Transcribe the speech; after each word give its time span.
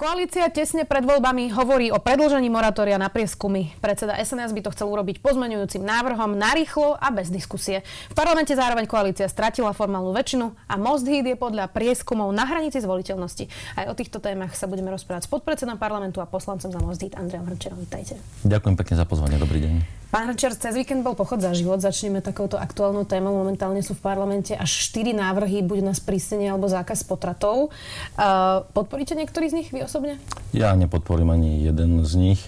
Koalícia 0.00 0.48
tesne 0.48 0.88
pred 0.88 1.04
voľbami 1.04 1.52
hovorí 1.52 1.92
o 1.92 2.00
predlžení 2.00 2.48
moratória 2.48 2.96
na 2.96 3.12
prieskumy. 3.12 3.76
Predseda 3.84 4.16
SNS 4.16 4.56
by 4.56 4.64
to 4.64 4.72
chcel 4.72 4.88
urobiť 4.88 5.20
pozmeňujúcim 5.20 5.84
návrhom 5.84 6.40
narýchlo 6.40 6.96
a 6.96 7.12
bez 7.12 7.28
diskusie. 7.28 7.84
V 8.08 8.16
parlamente 8.16 8.56
zároveň 8.56 8.88
koalícia 8.88 9.28
stratila 9.28 9.76
formálnu 9.76 10.16
väčšinu 10.16 10.56
a 10.72 10.80
Most 10.80 11.04
Hit 11.04 11.28
je 11.28 11.36
podľa 11.36 11.68
prieskumov 11.68 12.32
na 12.32 12.48
hranici 12.48 12.80
zvoliteľnosti. 12.80 13.44
Aj 13.76 13.92
o 13.92 13.94
týchto 13.94 14.24
témach 14.24 14.56
sa 14.56 14.64
budeme 14.64 14.88
rozprávať 14.88 15.28
s 15.28 15.32
podpredsedom 15.36 15.76
parlamentu 15.76 16.24
a 16.24 16.26
poslancom 16.32 16.72
za 16.72 16.80
Most 16.80 17.04
Hit 17.04 17.20
Andreom 17.20 17.44
Hrčerom. 17.44 17.76
Vítajte. 17.84 18.16
Ďakujem 18.48 18.80
pekne 18.80 18.94
za 18.96 19.04
pozvanie. 19.04 19.36
Dobrý 19.36 19.60
deň. 19.60 19.99
Pán 20.10 20.26
Hrčer, 20.26 20.58
cez 20.58 20.74
víkend 20.74 21.06
bol 21.06 21.14
pochod 21.14 21.38
za 21.38 21.54
život. 21.54 21.78
Začneme 21.78 22.18
takouto 22.18 22.58
aktuálnou 22.58 23.06
témou. 23.06 23.30
Momentálne 23.30 23.78
sú 23.78 23.94
v 23.94 24.02
parlamente 24.02 24.58
až 24.58 24.90
4 24.90 25.14
návrhy, 25.14 25.62
buď 25.62 25.86
na 25.86 25.94
sprísnenie 25.94 26.50
alebo 26.50 26.66
zákaz 26.66 27.06
potratov. 27.06 27.70
Uh, 28.18 28.66
podporíte 28.74 29.14
niektorý 29.14 29.46
z 29.46 29.62
nich 29.62 29.68
vy 29.70 29.86
osobne? 29.86 30.18
Ja 30.50 30.74
nepodporím 30.74 31.30
ani 31.30 31.62
jeden 31.62 32.02
z 32.02 32.12
nich. 32.18 32.42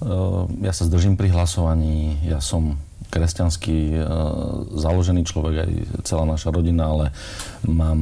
Uh, 0.00 0.48
ja 0.64 0.72
sa 0.72 0.88
zdržím 0.88 1.20
pri 1.20 1.28
hlasovaní. 1.28 2.16
Ja 2.24 2.40
som 2.40 2.80
kresťanský 3.10 3.78
e, 3.92 4.02
založený 4.78 5.26
človek, 5.26 5.54
aj 5.66 5.70
celá 6.06 6.24
naša 6.24 6.54
rodina, 6.54 6.88
ale 6.88 7.06
mám 7.66 7.98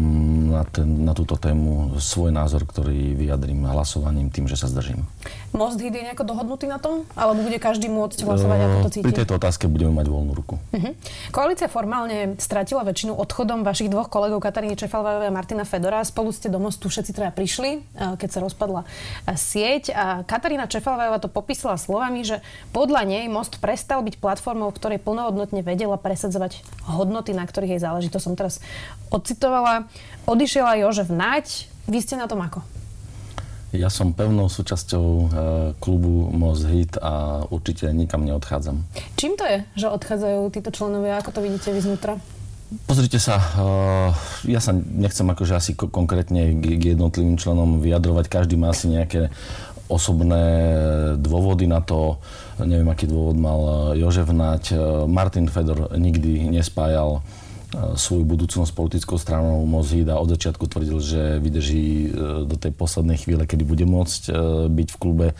na, 0.52 0.62
ten, 0.68 1.08
na 1.08 1.16
túto 1.16 1.40
tému 1.40 1.96
svoj 1.96 2.30
názor, 2.30 2.68
ktorý 2.68 3.16
vyjadrím 3.16 3.64
hlasovaním 3.66 4.28
tým, 4.28 4.46
že 4.46 4.60
sa 4.60 4.68
zdržím. 4.68 5.08
Most 5.56 5.80
Hit 5.80 5.96
je 5.96 6.04
nejako 6.04 6.28
dohodnutý 6.28 6.68
na 6.68 6.76
tom? 6.76 7.08
Alebo 7.16 7.40
bude 7.40 7.56
každý 7.56 7.88
môcť 7.88 8.20
hlasovať, 8.20 8.58
ako 8.60 8.78
to 8.84 8.90
cíti? 8.92 9.04
Pri 9.08 9.16
tejto 9.16 9.40
otázke 9.40 9.64
budeme 9.64 9.96
mať 9.96 10.06
voľnú 10.12 10.32
ruku. 10.36 10.60
Uh-huh. 10.60 10.92
Koalícia 11.32 11.72
formálne 11.72 12.36
stratila 12.36 12.84
väčšinu 12.84 13.16
odchodom 13.16 13.64
vašich 13.64 13.88
dvoch 13.88 14.12
kolegov 14.12 14.44
Kataríny 14.44 14.76
Čefalvajovej 14.76 15.32
a 15.32 15.32
Martina 15.32 15.64
Fedora. 15.64 16.04
Spolu 16.04 16.36
ste 16.36 16.52
do 16.52 16.60
mostu 16.60 16.92
všetci 16.92 17.16
teda 17.16 17.32
prišli, 17.32 17.80
e, 17.80 17.80
keď 18.20 18.28
sa 18.28 18.40
rozpadla 18.44 18.84
e, 18.84 18.86
sieť. 19.32 19.96
A 19.96 20.20
Katarína 20.28 20.68
Čefalvajová 20.68 21.16
to 21.16 21.32
popísala 21.32 21.80
slovami, 21.80 22.28
že 22.28 22.44
podľa 22.76 23.08
nej 23.08 23.24
most 23.32 23.56
prestal 23.56 24.04
byť 24.04 24.20
platformou, 24.20 24.68
ktorej 24.76 24.97
plnohodnotne 24.98 25.62
vedela 25.62 25.96
presadzovať 25.96 26.62
hodnoty, 26.84 27.32
na 27.32 27.46
ktorých 27.46 27.78
jej 27.78 27.82
záleží. 27.82 28.08
To 28.10 28.20
som 28.20 28.34
teraz 28.34 28.60
odcitovala. 29.08 29.88
Odišiel 30.26 30.66
aj 30.66 30.78
Jožef 30.84 31.08
Nať. 31.08 31.70
Vy 31.88 32.04
ste 32.04 32.20
na 32.20 32.28
tom 32.28 32.42
ako? 32.44 32.60
Ja 33.68 33.92
som 33.92 34.16
pevnou 34.16 34.48
súčasťou 34.48 35.06
e, 35.06 35.24
klubu 35.76 36.32
Most 36.32 36.64
Hit 36.72 36.96
a 36.96 37.44
určite 37.52 37.92
nikam 37.92 38.24
neodchádzam. 38.24 38.80
Čím 39.20 39.36
to 39.36 39.44
je, 39.44 39.58
že 39.76 39.92
odchádzajú 39.92 40.40
títo 40.48 40.72
členovia? 40.72 41.20
Ako 41.20 41.36
to 41.36 41.44
vidíte 41.44 41.76
vy 41.76 41.80
znútra? 41.84 42.16
Pozrite 42.84 43.16
sa, 43.16 43.40
uh, 43.40 44.12
ja 44.44 44.60
sa 44.60 44.76
nechcem 44.76 45.24
akože 45.24 45.56
asi 45.56 45.72
konkrétne 45.72 46.52
k 46.52 46.92
jednotlivým 46.92 47.40
členom 47.40 47.80
vyjadrovať. 47.80 48.28
Každý 48.28 48.60
má 48.60 48.76
asi 48.76 48.92
nejaké 48.92 49.32
osobné 49.88 50.44
dôvody 51.16 51.66
na 51.66 51.80
to. 51.80 52.20
Neviem, 52.60 52.88
aký 52.92 53.08
dôvod 53.08 53.36
mal 53.40 53.60
Jožef 53.96 54.28
Nať. 54.30 54.76
Martin 55.08 55.48
Fedor 55.48 55.96
nikdy 55.96 56.48
nespájal 56.52 57.24
svoju 58.00 58.24
budúcnosť 58.24 58.72
politickou 58.72 59.20
stranou 59.20 59.60
Mozida 59.68 60.16
od 60.16 60.32
začiatku 60.32 60.64
tvrdil, 60.72 60.98
že 61.04 61.22
vydrží 61.36 61.84
e, 61.84 62.08
do 62.48 62.56
tej 62.56 62.72
poslednej 62.72 63.20
chvíle, 63.20 63.44
kedy 63.44 63.60
bude 63.60 63.84
môcť 63.84 64.22
e, 64.24 64.32
byť 64.72 64.88
v 64.88 65.00
klube 65.00 65.26
e, 65.32 65.34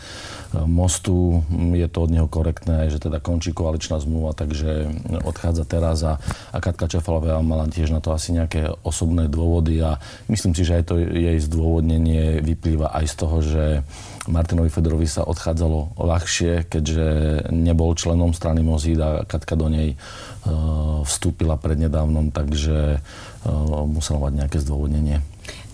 Mostu. 0.69 1.41
Je 1.73 1.89
to 1.89 2.05
od 2.05 2.13
neho 2.13 2.29
korektné, 2.29 2.85
že 2.93 3.01
teda 3.01 3.17
končí 3.17 3.49
koaličná 3.49 3.97
zmluva, 3.97 4.37
takže 4.37 4.93
odchádza 5.25 5.65
teraz 5.65 6.05
a, 6.05 6.21
a 6.53 6.57
Katka 6.61 6.85
Čefalová 6.85 7.41
mala 7.41 7.65
tiež 7.65 7.89
na 7.89 7.97
to 7.97 8.13
asi 8.13 8.37
nejaké 8.37 8.77
osobné 8.85 9.25
dôvody 9.25 9.81
a 9.81 9.97
myslím 10.29 10.53
si, 10.53 10.61
že 10.61 10.77
aj 10.77 10.83
to 10.85 11.01
jej 11.01 11.37
zdôvodnenie 11.41 12.45
vyplýva 12.45 12.93
aj 12.93 13.05
z 13.09 13.15
toho, 13.17 13.37
že 13.41 13.65
Martinovi 14.27 14.67
Fedorovi 14.67 15.07
sa 15.07 15.23
odchádzalo 15.23 15.95
ľahšie, 15.95 16.67
keďže 16.67 17.07
nebol 17.55 17.95
členom 17.95 18.35
strany 18.35 18.59
Mozid 18.65 18.99
a 18.99 19.23
Katka 19.23 19.55
do 19.55 19.71
nej 19.71 19.95
vstúpila 21.07 21.55
prednedávnom, 21.55 22.35
takže 22.35 22.99
musela 23.87 24.27
mať 24.27 24.33
nejaké 24.43 24.57
zdôvodnenie. 24.59 25.23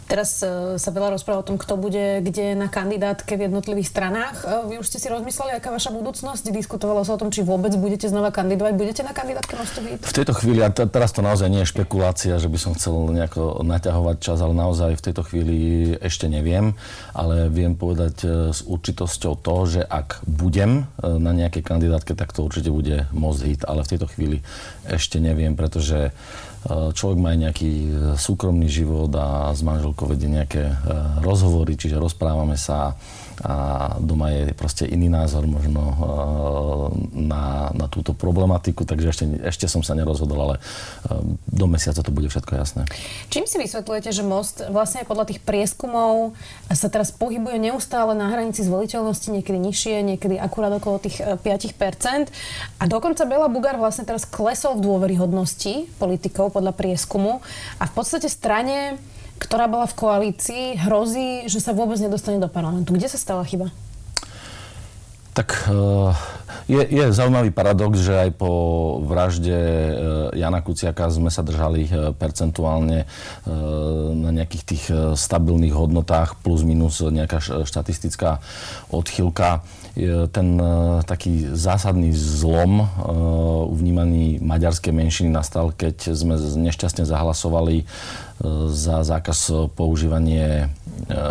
Teraz 0.06 0.38
uh, 0.46 0.78
sa 0.78 0.90
veľa 0.94 1.18
rozpráva 1.18 1.42
o 1.42 1.48
tom, 1.50 1.58
kto 1.58 1.82
bude 1.82 2.22
kde 2.22 2.54
na 2.54 2.70
kandidátke 2.70 3.34
v 3.34 3.50
jednotlivých 3.50 3.90
stranách. 3.90 4.46
Uh, 4.46 4.70
vy 4.70 4.78
už 4.78 4.86
ste 4.86 5.02
si 5.02 5.10
rozmysleli, 5.10 5.58
aká 5.58 5.74
vaša 5.74 5.90
budúcnosť? 5.90 6.54
Diskutovalo 6.54 7.02
sa 7.02 7.18
o 7.18 7.22
tom, 7.22 7.34
či 7.34 7.42
vôbec 7.42 7.74
budete 7.74 8.06
znova 8.06 8.30
kandidovať. 8.30 8.74
Budete 8.78 9.02
na 9.02 9.18
kandidátke 9.18 9.58
Mostu 9.58 9.82
V 9.82 10.14
tejto 10.14 10.38
chvíli, 10.38 10.62
a 10.62 10.70
teraz 10.70 11.10
to 11.10 11.26
naozaj 11.26 11.50
nie 11.50 11.66
je 11.66 11.74
špekulácia, 11.74 12.38
že 12.38 12.46
by 12.46 12.58
som 12.62 12.78
chcel 12.78 12.94
nejako 13.18 13.66
naťahovať 13.66 14.18
čas, 14.22 14.38
ale 14.46 14.54
naozaj 14.54 14.94
v 14.94 15.06
tejto 15.10 15.26
chvíli 15.26 15.58
ešte 15.98 16.30
neviem. 16.30 16.78
Ale 17.18 17.50
viem 17.50 17.74
povedať 17.74 18.16
uh, 18.24 18.32
s 18.54 18.62
určitosťou 18.62 19.34
to, 19.42 19.56
že 19.66 19.82
ak 19.82 20.22
budem 20.30 20.86
na 21.02 21.34
nejakej 21.34 21.66
kandidátke, 21.66 22.14
tak 22.14 22.30
to 22.30 22.46
určite 22.46 22.70
bude 22.70 23.10
Most 23.10 23.42
Hit. 23.42 23.66
Ale 23.66 23.82
v 23.82 23.92
tejto 23.98 24.06
chvíli 24.06 24.46
ešte 24.86 25.18
neviem, 25.18 25.58
pretože 25.58 26.14
človek 26.66 27.18
má 27.22 27.30
aj 27.34 27.40
nejaký 27.46 27.72
e, 27.72 27.90
súkromný 28.18 28.66
život 28.66 29.14
a 29.14 29.54
s 29.54 29.62
manželkou 29.62 30.10
vedie 30.10 30.34
nejaké 30.34 30.66
e, 30.66 30.76
rozhovory, 31.22 31.78
čiže 31.78 32.02
rozprávame 32.02 32.58
sa 32.58 32.98
a 33.44 33.56
doma 34.00 34.32
je 34.32 34.56
proste 34.56 34.88
iný 34.88 35.12
názor 35.12 35.44
možno 35.44 35.84
na, 37.14 37.70
na 37.76 37.86
túto 37.92 38.16
problematiku, 38.16 38.88
takže 38.88 39.08
ešte, 39.12 39.26
ešte 39.46 39.66
som 39.68 39.84
sa 39.84 39.94
nerozhodol, 39.94 40.40
ale 40.40 40.56
do 41.48 41.66
mesiaca 41.68 42.02
to 42.02 42.12
bude 42.12 42.28
všetko 42.32 42.54
jasné. 42.56 42.82
Čím 43.30 43.46
si 43.46 43.60
vysvetľujete, 43.60 44.10
že 44.12 44.24
Most 44.24 44.66
vlastne 44.72 45.06
podľa 45.06 45.32
tých 45.32 45.40
prieskumov 45.44 46.34
sa 46.72 46.88
teraz 46.90 47.14
pohybuje 47.14 47.60
neustále 47.60 48.18
na 48.18 48.32
hranici 48.32 48.66
zvoliteľnosti, 48.66 49.28
niekedy 49.30 49.60
nižšie, 49.60 49.96
niekedy 50.16 50.36
akurát 50.40 50.74
okolo 50.76 51.00
tých 51.04 51.22
5%. 51.22 52.32
A 52.80 52.84
dokonca 52.90 53.28
Bela 53.28 53.52
Bugár 53.52 53.78
vlastne 53.78 54.08
teraz 54.08 54.26
klesol 54.26 54.80
v 54.80 54.86
dôveryhodnosti 54.90 55.88
politikov 56.02 56.56
podľa 56.56 56.74
prieskumu 56.76 57.44
a 57.80 57.84
v 57.86 57.94
podstate 57.94 58.28
strane, 58.32 58.98
ktorá 59.40 59.68
bola 59.68 59.88
v 59.88 59.98
koalícii, 60.00 60.66
hrozí, 60.88 61.48
že 61.52 61.60
sa 61.60 61.76
vôbec 61.76 62.00
nedostane 62.00 62.40
do 62.40 62.48
parlamentu. 62.48 62.96
Kde 62.96 63.12
sa 63.12 63.20
stala 63.20 63.44
chyba? 63.44 63.72
Tak 65.36 65.68
uh 65.68 66.16
je, 66.66 66.82
je 66.82 67.06
zaujímavý 67.14 67.54
paradox, 67.54 68.02
že 68.02 68.26
aj 68.26 68.32
po 68.42 68.52
vražde 69.06 69.54
e, 69.54 69.94
Jana 70.34 70.66
Kuciaka 70.66 71.14
sme 71.14 71.30
sa 71.30 71.46
držali 71.46 71.86
e, 71.86 71.92
percentuálne 72.18 73.06
na 74.16 74.30
nejakých 74.34 74.64
tých 74.66 74.84
stabilných 75.14 75.78
hodnotách 75.78 76.42
plus 76.42 76.66
minus 76.66 77.06
nejaká 77.06 77.38
štatistická 77.62 78.42
odchylka. 78.90 79.62
Ten 80.36 80.48
taký 81.08 81.56
zásadný 81.56 82.12
zlom 82.12 82.84
vnímaný 83.72 84.44
maďarskej 84.44 84.92
menšiny 84.92 85.32
nastal, 85.32 85.72
keď 85.72 86.12
sme 86.12 86.36
nešťastne 86.36 87.08
zahlasovali 87.08 87.88
za 88.68 89.08
zákaz 89.08 89.72
používania, 89.80 90.68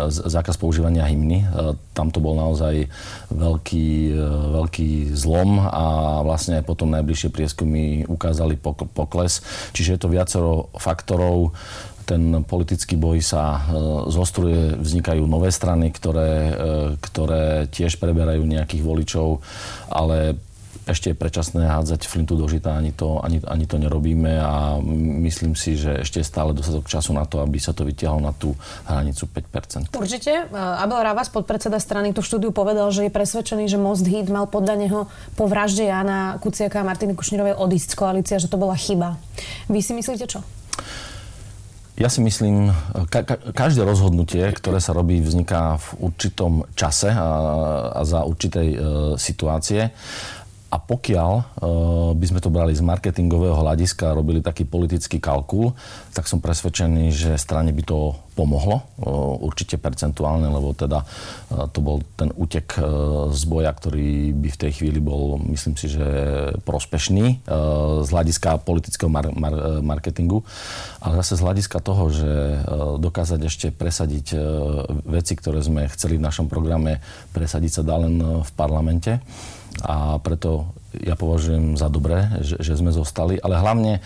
zákaz 0.09 0.57
používania 0.57 1.05
hymny. 1.05 1.45
Tam 1.93 2.09
to 2.09 2.17
bol 2.17 2.33
naozaj 2.33 2.89
veľký, 3.29 4.17
veľký 4.57 5.13
zlom 5.13 5.61
a 5.61 5.85
vlastne 6.25 6.57
aj 6.57 6.65
potom 6.65 6.89
najbližšie 6.89 7.29
prieskumy 7.29 8.09
ukázali 8.09 8.57
pokles. 8.97 9.45
Čiže 9.77 9.93
je 9.93 9.99
to 10.01 10.09
viacero 10.09 10.73
faktorov 10.73 11.53
ten 12.05 12.45
politický 12.45 12.95
boj 12.95 13.19
sa 13.25 13.43
e, 13.57 13.59
zostruje, 14.13 14.77
vznikajú 14.77 15.25
nové 15.25 15.49
strany, 15.49 15.89
ktoré, 15.89 16.31
e, 16.31 16.53
ktoré 17.01 17.65
tiež 17.73 17.97
preberajú 17.97 18.45
nejakých 18.45 18.85
voličov, 18.85 19.41
ale 19.89 20.37
ešte 20.85 21.11
je 21.11 21.17
predčasné 21.17 21.65
hádzať 21.65 22.05
flintu 22.05 22.37
do 22.37 22.45
žita, 22.45 22.77
ani 22.77 22.93
to, 22.93 23.17
ani, 23.25 23.41
ani 23.41 23.65
to 23.65 23.81
nerobíme 23.81 24.37
a 24.37 24.77
myslím 25.25 25.57
si, 25.57 25.73
že 25.73 26.05
ešte 26.05 26.21
je 26.21 26.29
stále 26.29 26.53
dostatok 26.53 26.85
času 26.85 27.11
na 27.17 27.25
to, 27.25 27.41
aby 27.41 27.57
sa 27.57 27.73
to 27.73 27.81
vytiahlo 27.81 28.21
na 28.21 28.29
tú 28.37 28.53
hranicu 28.85 29.25
5%. 29.25 29.97
Určite. 29.97 30.45
Abel 30.53 31.01
Ravas, 31.01 31.33
podpredseda 31.33 31.81
strany, 31.81 32.13
tú 32.13 32.21
štúdiu 32.21 32.53
povedal, 32.53 32.85
že 32.93 33.09
je 33.09 33.11
presvedčený, 33.11 33.65
že 33.65 33.81
Most 33.81 34.05
Hit 34.05 34.29
mal 34.29 34.45
podľa 34.45 34.75
neho 34.77 34.99
po 35.33 35.49
vražde 35.49 35.89
Jana 35.89 36.37
Kuciaka 36.37 36.85
a 36.85 36.87
Martiny 36.87 37.17
Kušnírovej 37.17 37.57
odísť 37.57 37.89
z 37.89 37.97
koalície, 37.97 38.35
že 38.37 38.45
to 38.45 38.61
bola 38.61 38.77
chyba. 38.77 39.17
Vy 39.65 39.81
si 39.81 39.97
myslíte 39.97 40.29
čo? 40.29 40.45
Ja 41.95 42.11
si 42.11 42.19
myslím, 42.19 42.75
ka- 43.07 43.23
ka- 43.23 43.39
každé 43.55 43.87
rozhodnutie, 43.87 44.43
ktoré 44.51 44.83
sa 44.83 44.91
robí, 44.91 45.23
vzniká 45.23 45.79
v 45.79 46.11
určitom 46.11 46.67
čase 46.75 47.07
a, 47.07 47.27
a 47.95 48.01
za 48.03 48.27
určitej 48.27 48.67
e, 48.75 48.77
situácie. 49.15 49.95
A 50.73 50.81
pokiaľ 50.81 51.31
uh, 51.37 51.43
by 52.17 52.25
sme 52.25 52.39
to 52.41 52.49
brali 52.49 52.73
z 52.73 52.81
marketingového 52.81 53.53
hľadiska 53.53 54.11
a 54.11 54.17
robili 54.17 54.41
taký 54.41 54.65
politický 54.65 55.21
kalkul, 55.21 55.77
tak 56.11 56.25
som 56.25 56.41
presvedčený, 56.41 57.13
že 57.13 57.31
strane 57.37 57.69
by 57.69 57.83
to 57.85 58.17
pomohlo, 58.33 58.81
uh, 58.81 59.39
určite 59.45 59.77
percentuálne, 59.79 60.49
lebo 60.49 60.75
teda 60.75 61.05
uh, 61.05 61.69
to 61.69 61.79
bol 61.79 62.01
ten 62.19 62.33
útek 62.35 62.75
uh, 62.81 63.29
z 63.31 63.41
boja, 63.45 63.71
ktorý 63.71 64.33
by 64.35 64.49
v 64.51 64.61
tej 64.65 64.71
chvíli 64.81 64.99
bol, 64.99 65.37
myslím 65.53 65.77
si, 65.77 65.85
že 65.85 66.03
prospešný 66.65 67.45
uh, 67.45 68.03
z 68.03 68.09
hľadiska 68.09 68.65
politického 68.65 69.07
mar- 69.07 69.31
mar- 69.37 69.79
marketingu, 69.79 70.43
ale 70.99 71.21
zase 71.23 71.39
z 71.39 71.45
hľadiska 71.45 71.77
toho, 71.79 72.09
že 72.09 72.33
uh, 72.33 72.97
dokázať 72.99 73.39
ešte 73.47 73.67
presadiť 73.69 74.27
uh, 74.33 74.41
veci, 75.07 75.37
ktoré 75.37 75.61
sme 75.61 75.87
chceli 75.93 76.17
v 76.17 76.25
našom 76.25 76.49
programe 76.49 76.99
presadiť 77.31 77.71
sa 77.79 77.83
dá 77.85 77.95
len 78.01 78.17
v 78.19 78.51
parlamente 78.57 79.21
a 79.83 80.21
preto 80.23 80.71
ja 81.03 81.19
považujem 81.19 81.75
za 81.75 81.91
dobré, 81.91 82.31
že, 82.39 82.55
že 82.61 82.79
sme 82.79 82.93
zostali, 82.95 83.35
ale 83.41 83.59
hlavne 83.59 83.93
e, 83.99 84.01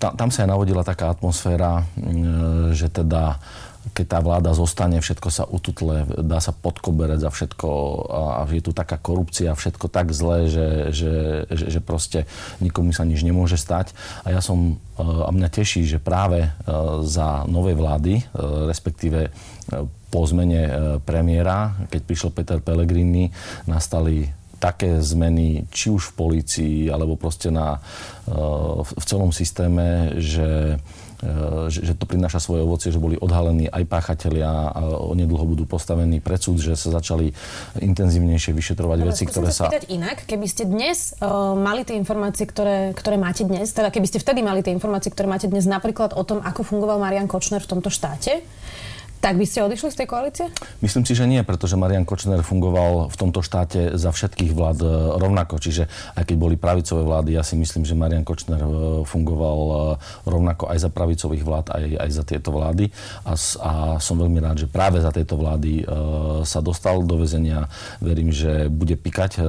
tam, 0.00 0.12
tam 0.18 0.28
sa 0.34 0.42
aj 0.42 0.50
navodila 0.50 0.82
taká 0.82 1.12
atmosféra, 1.12 1.84
e, 1.94 2.74
že 2.74 2.90
teda 2.90 3.38
keď 3.84 4.06
tá 4.08 4.18
vláda 4.24 4.56
zostane, 4.56 4.96
všetko 4.96 5.28
sa 5.28 5.44
ututle, 5.44 6.08
dá 6.24 6.40
sa 6.40 6.56
pod 6.56 6.80
koberec 6.80 7.20
a 7.20 7.28
všetko 7.28 7.68
a 8.40 8.42
je 8.48 8.64
tu 8.64 8.72
taká 8.72 8.96
korupcia, 8.96 9.52
všetko 9.52 9.92
tak 9.92 10.08
zlé, 10.08 10.48
že, 10.48 10.68
že, 10.88 11.14
že, 11.52 11.66
že 11.68 11.80
proste 11.84 12.24
nikomu 12.64 12.96
sa 12.96 13.04
nič 13.04 13.20
nemôže 13.20 13.60
stať. 13.60 13.92
A 14.24 14.32
ja 14.32 14.40
som, 14.40 14.80
e, 14.96 15.04
a 15.04 15.28
mňa 15.28 15.48
teší, 15.52 15.84
že 15.84 16.00
práve 16.00 16.48
za 17.04 17.44
novej 17.44 17.76
vlády, 17.76 18.24
respektíve 18.72 19.28
po 20.08 20.20
zmene 20.24 20.96
premiéra, 21.04 21.76
keď 21.92 22.00
prišiel 22.08 22.30
Peter 22.32 22.58
Pellegrini, 22.64 23.28
nastali 23.68 24.32
také 24.64 25.04
zmeny, 25.04 25.68
či 25.68 25.92
už 25.92 26.16
v 26.16 26.16
polícii, 26.16 26.76
alebo 26.88 27.20
proste 27.20 27.52
na, 27.52 27.84
eh, 28.24 28.32
v 28.80 29.04
celom 29.04 29.28
systéme, 29.28 30.16
že 30.16 30.80
eh, 30.80 31.68
že, 31.72 31.80
že 31.88 31.92
to 31.96 32.04
prináša 32.04 32.36
svoje 32.36 32.64
ovocie, 32.64 32.92
že 32.92 33.00
boli 33.00 33.16
odhalení 33.16 33.64
aj 33.72 33.88
páchatelia 33.88 34.68
a 34.72 34.80
onedlho 35.08 35.40
budú 35.48 35.64
postavení 35.64 36.20
pred 36.20 36.36
súd, 36.36 36.60
že 36.60 36.76
sa 36.76 36.92
začali 36.92 37.32
intenzívnejšie 37.80 38.52
vyšetrovať 38.52 38.98
Ale 39.00 39.08
veci, 39.08 39.24
ktoré 39.24 39.48
sa... 39.48 39.72
spýtať 39.72 39.88
inak, 39.88 40.28
keby 40.28 40.44
ste 40.44 40.68
dnes 40.68 41.16
uh, 41.24 41.56
mali 41.56 41.88
tie 41.88 41.96
informácie, 41.96 42.44
ktoré, 42.44 42.92
ktoré 42.92 43.16
máte 43.16 43.48
dnes, 43.48 43.72
teda 43.72 43.88
keby 43.88 44.04
ste 44.04 44.20
vtedy 44.20 44.44
mali 44.44 44.60
tie 44.60 44.76
informácie, 44.76 45.08
ktoré 45.08 45.24
máte 45.24 45.48
dnes 45.48 45.64
napríklad 45.64 46.12
o 46.12 46.22
tom, 46.28 46.44
ako 46.44 46.60
fungoval 46.60 47.00
Marian 47.00 47.24
Kočner 47.24 47.64
v 47.64 47.72
tomto 47.72 47.88
štáte, 47.88 48.44
tak 49.24 49.40
by 49.40 49.48
ste 49.48 49.64
odišli 49.64 49.88
z 49.88 50.04
tej 50.04 50.08
koalície? 50.12 50.44
Myslím 50.84 51.08
si, 51.08 51.16
že 51.16 51.24
nie, 51.24 51.40
pretože 51.40 51.80
Marian 51.80 52.04
Kočner 52.04 52.44
fungoval 52.44 53.08
v 53.08 53.16
tomto 53.16 53.40
štáte 53.40 53.96
za 53.96 54.12
všetkých 54.12 54.52
vlád 54.52 54.84
e, 54.84 54.88
rovnako. 55.16 55.56
Čiže 55.56 55.88
aj 56.12 56.28
keď 56.28 56.36
boli 56.36 56.60
pravicové 56.60 57.00
vlády, 57.08 57.32
ja 57.32 57.40
si 57.40 57.56
myslím, 57.56 57.88
že 57.88 57.96
Marian 57.96 58.20
Kočner 58.20 58.60
e, 58.60 58.68
fungoval 59.08 59.60
e, 59.64 59.76
rovnako 60.28 60.68
aj 60.68 60.76
za 60.76 60.90
pravicových 60.92 61.40
vlád, 61.40 61.72
aj, 61.72 61.84
aj 62.04 62.10
za 62.12 62.24
tieto 62.28 62.52
vlády. 62.52 62.92
A, 63.24 63.32
a 63.64 63.72
som 63.96 64.20
veľmi 64.20 64.44
rád, 64.44 64.60
že 64.60 64.68
práve 64.68 65.00
za 65.00 65.08
tieto 65.08 65.40
vlády 65.40 65.88
sa 66.44 66.60
dostal 66.60 67.00
do 67.00 67.16
väzenia. 67.16 67.72
Verím, 68.04 68.28
že 68.28 68.68
bude 68.68 69.00
pikať 69.00 69.40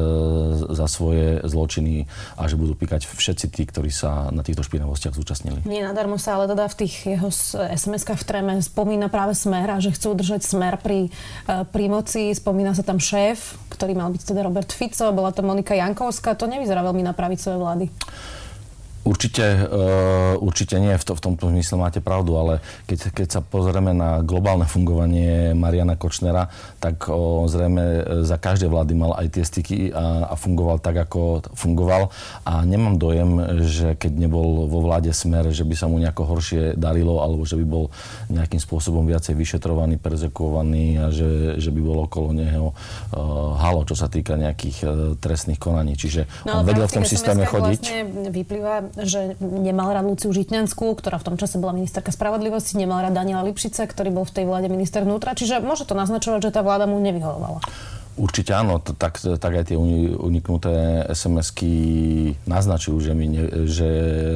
za 0.72 0.88
svoje 0.88 1.44
zločiny 1.44 2.08
a 2.40 2.48
že 2.48 2.56
budú 2.56 2.78
pikať 2.78 3.10
všetci 3.10 3.52
tí, 3.52 3.68
ktorí 3.68 3.92
sa 3.92 4.32
na 4.32 4.40
týchto 4.40 4.64
špinavostiach 4.64 5.18
zúčastnili. 5.18 5.68
Nie 5.68 5.84
nadarmo 5.84 6.16
sa 6.16 6.40
ale 6.40 6.48
teda 6.48 6.72
v 6.72 6.76
tých 6.86 6.94
jeho 7.18 7.28
SMS-kách 7.74 8.22
v 8.22 8.28
tréme 8.28 8.54
spomína 8.62 9.12
práve 9.12 9.36
smer 9.36 9.65
smer 9.66 9.82
že 9.82 9.90
chcú 9.98 10.14
udržať 10.14 10.46
smer 10.46 10.78
pri, 10.78 11.10
e, 11.10 11.66
pri 11.66 11.86
moci. 11.90 12.30
Spomína 12.38 12.78
sa 12.78 12.86
tam 12.86 13.02
šéf, 13.02 13.58
ktorý 13.74 13.98
mal 13.98 14.14
byť 14.14 14.22
teda 14.22 14.46
Robert 14.46 14.70
Fico, 14.70 15.10
bola 15.10 15.34
to 15.34 15.42
Monika 15.42 15.74
Jankovská. 15.74 16.38
To 16.38 16.46
nevyzerá 16.46 16.86
veľmi 16.86 17.02
na 17.02 17.18
pravicové 17.18 17.58
vlády. 17.58 17.86
Určite, 19.06 19.46
uh, 19.70 20.34
určite 20.42 20.82
nie, 20.82 20.98
v, 20.98 21.06
to, 21.06 21.14
v 21.14 21.22
tomto 21.22 21.54
zmysle 21.54 21.78
máte 21.78 22.02
pravdu, 22.02 22.42
ale 22.42 22.54
keď, 22.90 23.14
keď 23.14 23.28
sa 23.38 23.42
pozrieme 23.46 23.94
na 23.94 24.26
globálne 24.26 24.66
fungovanie 24.66 25.54
Mariana 25.54 25.94
Kočnera, 25.94 26.50
tak 26.82 27.06
o, 27.06 27.46
zrejme 27.46 28.02
za 28.26 28.42
každé 28.42 28.66
vlády 28.66 28.98
mal 28.98 29.14
aj 29.14 29.28
tie 29.38 29.44
styky 29.46 29.78
a, 29.94 30.34
a 30.34 30.34
fungoval 30.34 30.82
tak, 30.82 31.06
ako 31.06 31.46
fungoval. 31.54 32.10
A 32.50 32.66
nemám 32.66 32.98
dojem, 32.98 33.62
že 33.62 33.94
keď 33.94 34.26
nebol 34.26 34.66
vo 34.66 34.82
vláde 34.82 35.14
smer, 35.14 35.54
že 35.54 35.62
by 35.62 35.76
sa 35.78 35.86
mu 35.86 36.02
nejako 36.02 36.26
horšie 36.26 36.74
darilo, 36.74 37.22
alebo 37.22 37.46
že 37.46 37.62
by 37.62 37.66
bol 37.66 37.94
nejakým 38.34 38.58
spôsobom 38.58 39.06
viacej 39.06 39.38
vyšetrovaný, 39.38 40.02
perzekuovaný 40.02 40.86
a 40.98 41.06
že, 41.14 41.62
že 41.62 41.70
by 41.70 41.82
bolo 41.86 42.10
okolo 42.10 42.34
neho 42.34 42.74
uh, 42.74 43.54
halo, 43.62 43.86
čo 43.86 43.94
sa 43.94 44.10
týka 44.10 44.34
nejakých 44.34 44.78
uh, 44.82 44.90
trestných 45.22 45.62
konaní. 45.62 45.94
Čiže 45.94 46.26
no, 46.50 46.62
on 46.62 46.66
vedel 46.66 46.90
v 46.90 46.96
tom 47.02 47.06
systéme 47.06 47.46
chodiť. 47.46 47.82
Vlastne 47.86 48.34
vyplýva 48.34 48.95
že 48.96 49.36
nemal 49.44 49.92
rád 49.92 50.08
Luciu 50.08 50.32
Žitňanskú, 50.32 50.96
ktorá 50.96 51.20
v 51.20 51.28
tom 51.34 51.36
čase 51.36 51.60
bola 51.60 51.76
ministerka 51.76 52.16
spravodlivosti, 52.16 52.80
nemal 52.80 53.04
rád 53.04 53.16
Daniela 53.16 53.44
Lipšice, 53.44 53.84
ktorý 53.92 54.16
bol 54.16 54.24
v 54.24 54.36
tej 54.42 54.46
vláde 54.48 54.72
minister 54.72 55.04
vnútra, 55.04 55.36
čiže 55.36 55.60
môže 55.60 55.84
to 55.84 55.98
naznačovať, 55.98 56.48
že 56.48 56.56
tá 56.56 56.64
vláda 56.64 56.88
mu 56.88 56.96
nevyhovovala. 57.04 57.60
Určite 58.16 58.56
áno, 58.56 58.80
tak, 58.80 59.20
tak 59.20 59.52
aj 59.52 59.72
tie 59.72 59.78
uniknuté 60.16 61.04
SMS-ky 61.12 61.74
naznačujú, 62.48 63.04
že, 63.04 63.12
mi 63.12 63.28
ne, 63.28 63.68
že 63.68 63.90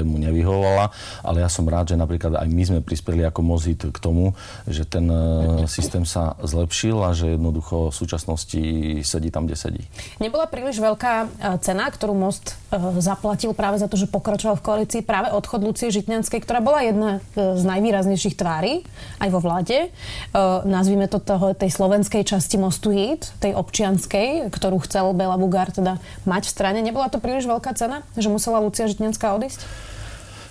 mu 0.04 0.20
nevyhovovala, 0.20 0.92
ale 1.24 1.40
ja 1.40 1.48
som 1.48 1.64
rád, 1.64 1.96
že 1.96 1.96
napríklad 1.96 2.36
aj 2.36 2.48
my 2.52 2.64
sme 2.68 2.80
prispeli 2.84 3.24
ako 3.24 3.40
Mozit 3.40 3.80
k 3.88 3.98
tomu, 4.04 4.36
že 4.68 4.84
ten 4.84 5.08
e, 5.08 5.64
systém 5.72 6.04
sa 6.04 6.36
zlepšil 6.44 7.00
a 7.00 7.16
že 7.16 7.40
jednoducho 7.40 7.88
v 7.88 7.96
súčasnosti 7.96 8.64
sedí 9.08 9.32
tam, 9.32 9.48
kde 9.48 9.56
sedí. 9.56 9.84
Nebola 10.20 10.52
príliš 10.52 10.84
veľká 10.84 11.14
e, 11.24 11.28
cena, 11.64 11.88
ktorú 11.88 12.12
Most 12.12 12.60
e, 12.76 12.84
zaplatil 13.00 13.56
práve 13.56 13.80
za 13.80 13.88
to, 13.88 13.96
že 13.96 14.12
pokračoval 14.12 14.60
v 14.60 14.66
koalícii 14.66 15.02
práve 15.08 15.32
odchod 15.32 15.64
Lucie 15.64 15.88
Žitňanskej, 15.88 16.44
ktorá 16.44 16.60
bola 16.60 16.84
jedna 16.84 17.24
z 17.36 17.64
najvýraznejších 17.64 18.36
tvári 18.36 18.84
aj 19.24 19.30
vo 19.32 19.40
vláde. 19.40 19.88
Nazvime 20.68 21.08
to 21.08 21.24
toho, 21.24 21.56
tej 21.56 21.72
slovenskej 21.72 22.28
časti 22.28 22.60
Mostu 22.60 22.92
Hit, 22.92 23.32
tej 23.40 23.56
občianskej, 23.70 24.50
ktorú 24.50 24.82
chcel 24.82 25.14
Bela 25.14 25.38
Bugár 25.38 25.70
teda 25.70 26.02
mať 26.26 26.50
v 26.50 26.54
strane. 26.58 26.80
Nebola 26.82 27.14
to 27.14 27.22
príliš 27.22 27.46
veľká 27.46 27.78
cena, 27.78 28.02
že 28.18 28.34
musela 28.34 28.58
Lucia 28.58 28.90
Žitňanská 28.90 29.30
odísť? 29.38 29.62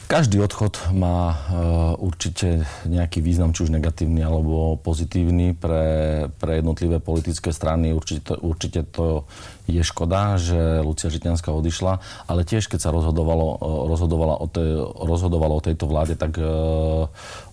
Každý 0.09 0.41
odchod 0.41 0.81
má 0.97 1.37
uh, 1.37 1.37
určite 2.01 2.65
nejaký 2.89 3.21
význam, 3.21 3.53
či 3.53 3.69
už 3.69 3.77
negatívny 3.77 4.25
alebo 4.25 4.81
pozitívny 4.81 5.53
pre, 5.53 5.85
pre 6.41 6.65
jednotlivé 6.65 6.97
politické 6.97 7.53
strany. 7.53 7.93
Určite, 7.93 8.41
určite 8.41 8.89
to 8.89 9.29
je 9.69 9.85
škoda, 9.85 10.41
že 10.41 10.81
Lucia 10.81 11.13
Žitňanská 11.13 11.53
odišla, 11.53 12.01
ale 12.25 12.41
tiež 12.49 12.73
keď 12.73 12.89
sa 12.89 12.95
rozhodovalo, 12.97 13.61
uh, 13.61 13.85
rozhodovala 13.85 14.41
o 14.41 14.49
tej, 14.49 14.81
rozhodovalo 14.97 15.61
o 15.61 15.65
tejto 15.69 15.85
vláde, 15.85 16.17
tak 16.17 16.41
uh, 16.41 17.13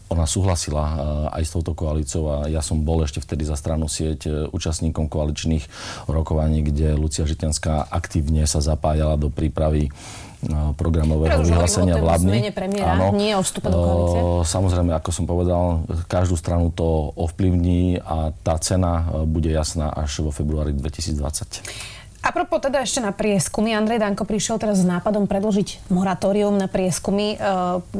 ona 0.09 0.25
súhlasila 0.29 0.83
eh, 0.85 1.37
aj 1.41 1.43
s 1.45 1.51
touto 1.53 1.73
koalíciou 1.73 2.23
a 2.29 2.37
ja 2.45 2.61
som 2.61 2.85
bol 2.85 3.01
ešte 3.01 3.21
vtedy 3.21 3.45
za 3.45 3.57
stranu 3.57 3.89
sieť 3.89 4.19
eh, 4.29 4.31
účastníkom 4.53 5.09
koaličných 5.09 5.65
rokovaní, 6.05 6.61
kde 6.61 6.93
Lucia 6.93 7.25
Žitňanská 7.25 7.89
aktívne 7.89 8.45
sa 8.45 8.61
zapájala 8.61 9.17
do 9.17 9.33
prípravy 9.33 9.89
eh, 9.89 10.71
programového 10.77 11.41
vyhlásenia 11.41 11.97
vládny. 11.97 12.53
Áno. 12.85 13.17
Nie 13.17 13.33
o 13.33 13.41
vstupe 13.41 13.73
do 13.73 13.77
koalície. 13.81 14.21
Samozrejme, 14.45 14.91
ako 14.93 15.09
som 15.09 15.25
povedal, 15.25 15.63
každú 16.05 16.37
stranu 16.37 16.69
to 16.69 17.11
ovplyvní 17.17 17.97
a 17.97 18.29
tá 18.45 18.61
cena 18.61 19.09
bude 19.25 19.49
jasná 19.49 19.89
až 19.89 20.21
vo 20.21 20.29
februári 20.29 20.75
2020. 20.77 21.94
A 22.25 22.33
propos 22.33 22.57
teda 22.57 22.81
ešte 22.81 23.05
na 23.05 23.13
prieskumy. 23.13 23.77
Andrej 23.77 24.01
Danko 24.01 24.25
prišiel 24.25 24.57
teraz 24.57 24.81
s 24.81 24.85
nápadom 24.89 25.29
predložiť 25.29 25.93
moratórium 25.93 26.57
na 26.57 26.65
prieskumy 26.65 27.37
e, 27.37 27.45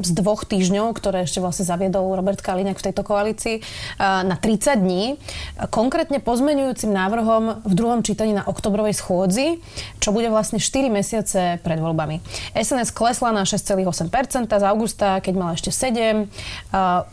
z 0.02 0.12
dvoch 0.18 0.50
týždňov, 0.50 0.98
ktoré 0.98 1.30
ešte 1.30 1.38
vlastne 1.46 1.62
zaviedol 1.62 2.10
Robert 2.18 2.42
Kaliňák 2.42 2.74
v 2.74 2.86
tejto 2.90 3.06
koalícii, 3.06 3.62
e, 3.62 4.02
na 4.02 4.34
30 4.34 4.82
dní. 4.82 5.22
Konkrétne 5.70 6.18
pozmenujúcim 6.26 6.90
návrhom 6.90 7.62
v 7.70 7.74
druhom 7.78 8.02
čítaní 8.02 8.34
na 8.34 8.42
oktobrovej 8.50 8.98
schôdzi, 8.98 9.62
čo 10.02 10.10
bude 10.10 10.34
vlastne 10.34 10.58
4 10.58 10.90
mesiace 10.90 11.62
pred 11.62 11.78
voľbami. 11.78 12.18
SNS 12.58 12.98
klesla 12.98 13.30
na 13.30 13.46
6,8% 13.46 14.10
z 14.50 14.66
augusta, 14.66 15.22
keď 15.22 15.34
mala 15.38 15.54
ešte 15.54 15.70
7. 15.70 15.94
E, 15.94 16.26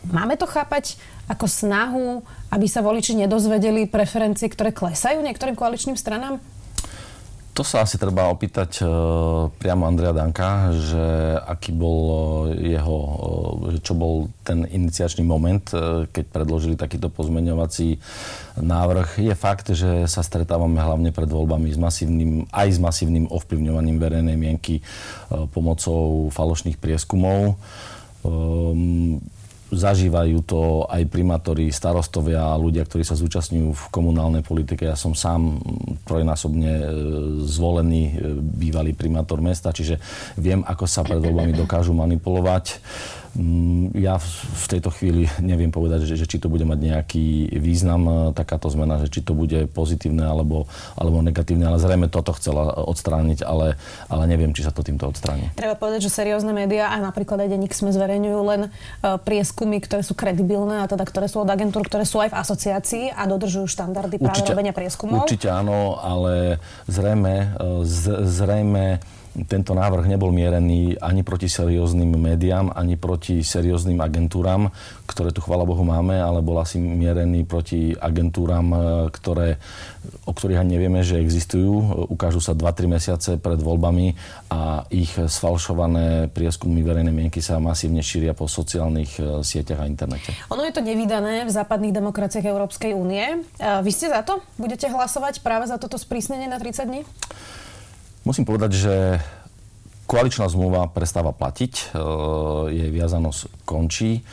máme 0.09 0.33
to 0.33 0.49
chápať 0.49 0.97
ako 1.29 1.45
snahu, 1.45 2.25
aby 2.49 2.65
sa 2.65 2.81
voliči 2.81 3.13
nedozvedeli 3.13 3.85
preferencie, 3.85 4.49
ktoré 4.49 4.73
klesajú 4.73 5.21
niektorým 5.21 5.53
koaličným 5.53 5.93
stranám? 5.93 6.41
To 7.53 7.61
sa 7.61 7.85
asi 7.85 8.01
treba 8.01 8.33
opýtať 8.33 8.81
uh, 8.81 8.89
priamo 9.61 9.85
Andrea 9.85 10.09
Danka, 10.09 10.73
že 10.73 11.37
aký 11.37 11.69
bol 11.69 12.01
e, 12.57 12.73
jeho, 12.73 12.97
uh, 13.69 13.77
čo 13.77 13.93
bol 13.93 14.33
ten 14.41 14.65
iniciačný 14.65 15.21
moment, 15.21 15.61
keď 16.09 16.25
predložili 16.33 16.73
takýto 16.73 17.13
pozmeňovací 17.13 18.01
návrh. 18.57 19.21
Je 19.21 19.33
fakt, 19.37 19.69
že 19.69 20.09
sa 20.09 20.25
stretávame 20.25 20.81
hlavne 20.81 21.13
pred 21.13 21.29
voľbami 21.29 21.69
s 21.69 21.77
masívnym, 21.77 22.49
aj 22.49 22.67
s 22.73 22.79
masívnym 22.81 23.29
ovplyvňovaním 23.29 24.01
verejnej 24.01 24.37
mienky 24.37 24.81
pomocou 25.53 26.33
falošných 26.33 26.81
prieskumov. 26.81 27.61
Um, 28.25 29.21
zažívajú 29.75 30.37
to 30.45 30.85
aj 30.87 31.03
primátori, 31.09 31.69
starostovia, 31.69 32.55
ľudia, 32.55 32.85
ktorí 32.85 33.03
sa 33.03 33.17
zúčastňujú 33.17 33.69
v 33.73 33.83
komunálnej 33.91 34.45
politike. 34.45 34.87
Ja 34.87 34.97
som 34.97 35.17
sám 35.17 35.59
trojnásobne 36.05 36.71
e, 36.73 36.85
zvolený 37.45 38.03
e, 38.09 38.13
bývalý 38.39 38.93
primátor 38.93 39.41
mesta, 39.41 39.75
čiže 39.75 39.97
viem, 40.39 40.61
ako 40.63 40.85
sa 40.85 41.01
pred 41.01 41.19
voľbami 41.19 41.53
dokážu 41.57 41.91
manipulovať. 41.97 42.79
Mm, 43.33 43.97
ja 43.97 44.21
v 44.21 44.65
tejto 44.69 44.93
chvíli 44.93 45.25
neviem 45.41 45.73
povedať, 45.73 46.05
že, 46.05 46.15
že 46.21 46.29
či 46.29 46.37
to 46.37 46.53
bude 46.53 46.65
mať 46.69 46.79
nejaký 46.79 47.57
význam, 47.57 48.01
e, 48.05 48.13
takáto 48.37 48.69
zmena, 48.69 49.01
že 49.01 49.09
či 49.09 49.25
to 49.25 49.33
bude 49.33 49.65
pozitívne 49.73 50.21
alebo, 50.21 50.69
alebo 50.93 51.25
negatívne, 51.25 51.65
ale 51.65 51.81
zrejme 51.81 52.13
toto 52.13 52.37
chcela 52.37 52.77
odstrániť, 52.85 53.41
ale, 53.41 53.81
ale 54.05 54.23
neviem, 54.29 54.53
či 54.53 54.61
sa 54.61 54.69
to 54.69 54.85
týmto 54.85 55.09
odstráni. 55.09 55.49
Treba 55.57 55.73
povedať, 55.73 56.05
že 56.05 56.13
seriózne 56.13 56.53
médiá 56.53 56.93
a 56.93 57.01
napríklad 57.01 57.41
aj 57.41 57.49
denník 57.49 57.73
sme 57.73 57.89
zverejňujú 57.89 58.39
len 58.45 58.61
uh, 58.69 59.17
prieskumy, 59.17 59.81
ktoré 59.81 60.05
sú 60.05 60.13
kredibilné 60.13 60.85
a 60.85 60.85
teda 60.85 61.01
ktoré 61.01 61.25
sú 61.25 61.41
od 61.41 61.49
agentúr, 61.49 61.81
ktoré 61.85 62.05
sú 62.05 62.21
aj 62.21 62.29
v 62.33 62.37
asociácii 62.37 63.05
a 63.13 63.25
dodržujú 63.25 63.65
štandardy 63.65 64.21
práve 64.21 64.37
určite, 64.37 64.53
robenia 64.53 64.73
prieskumov. 64.75 65.25
Určite 65.25 65.49
áno, 65.49 65.97
ale 65.97 66.61
zrejme, 66.85 67.33
e, 67.33 67.85
z, 67.87 68.29
zrejme 68.29 69.01
tento 69.33 69.73
návrh 69.73 70.05
nebol 70.05 70.29
mierený 70.29 70.93
ani 71.01 71.25
proti 71.25 71.49
serióznym 71.49 72.13
médiám, 72.13 72.69
ani 72.69 73.01
proti 73.01 73.41
serióznym 73.41 73.97
agentúram, 73.97 74.69
ktoré 75.09 75.33
tu, 75.33 75.41
chvala 75.41 75.65
Bohu, 75.65 75.81
máme, 75.81 76.21
ale 76.21 76.45
bol 76.45 76.61
asi 76.61 76.77
mierený 76.77 77.41
proti 77.41 77.97
agentúram, 77.97 78.67
e, 78.69 78.77
ktoré, 79.09 79.57
o 80.29 80.31
ktorých 80.37 80.61
ani 80.61 80.77
nevieme, 80.77 81.01
že 81.01 81.17
existujú. 81.17 82.05
Ukážu 82.13 82.45
sa 82.45 82.53
2-3 82.53 82.85
mesiace 82.85 83.29
pred 83.41 83.57
voľbami 83.57 84.13
a 84.53 84.85
ich 84.93 85.17
sfalšované 85.17 86.29
prieskumy 86.29 86.85
verejnej 86.85 87.13
mienky 87.13 87.41
sa 87.41 87.57
masívne 87.57 88.05
šíria 88.05 88.37
po 88.37 88.45
sociálnych 88.45 89.17
e, 89.17 89.21
sieťach 89.41 89.81
a 89.81 89.89
internete. 89.89 90.29
Ono 90.53 90.61
je 90.61 90.77
to 90.77 90.85
nevydané 90.85 91.49
v 91.49 91.51
západných 91.51 91.97
demokraciách 91.97 92.45
Európskej 92.45 92.93
únie. 92.93 93.41
E, 93.57 93.65
vy 93.81 93.89
ste 93.89 94.13
za 94.13 94.21
to? 94.21 94.45
Budete 94.61 94.85
hlasovať 94.93 95.41
práve 95.41 95.65
za 95.65 95.81
toto 95.81 95.97
sprísnenie 95.97 96.45
na 96.45 96.61
30 96.61 96.85
dní? 96.85 97.01
Musím 98.23 98.47
povedať, 98.47 98.71
že 98.71 98.95
koaličná 100.07 100.47
zmluva 100.47 100.87
prestáva 100.87 101.35
platiť, 101.35 101.73
e, 101.75 101.83
jej 102.71 102.89
viazanosť 102.91 103.67
končí 103.67 104.23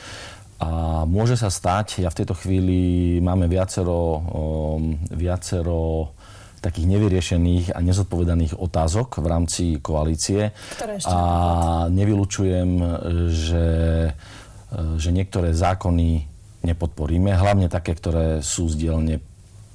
a 0.61 1.03
môže 1.09 1.41
sa 1.41 1.49
stať, 1.49 2.05
ja 2.05 2.13
v 2.13 2.19
tejto 2.21 2.37
chvíli 2.37 3.17
máme 3.25 3.49
viacero, 3.49 4.21
viacero 5.09 6.13
takých 6.61 6.87
nevyriešených 6.87 7.73
a 7.73 7.81
nezodpovedaných 7.81 8.61
otázok 8.61 9.25
v 9.25 9.27
rámci 9.27 9.65
koalície. 9.81 10.53
A 11.09 11.19
nevylučujem, 11.89 12.71
že, 13.33 13.69
že 15.01 15.11
niektoré 15.11 15.57
zákony 15.57 16.29
nepodporíme, 16.61 17.33
hlavne 17.33 17.73
také, 17.73 17.97
ktoré 17.97 18.45
sú 18.45 18.69
z 18.69 18.77
dielne 18.77 19.17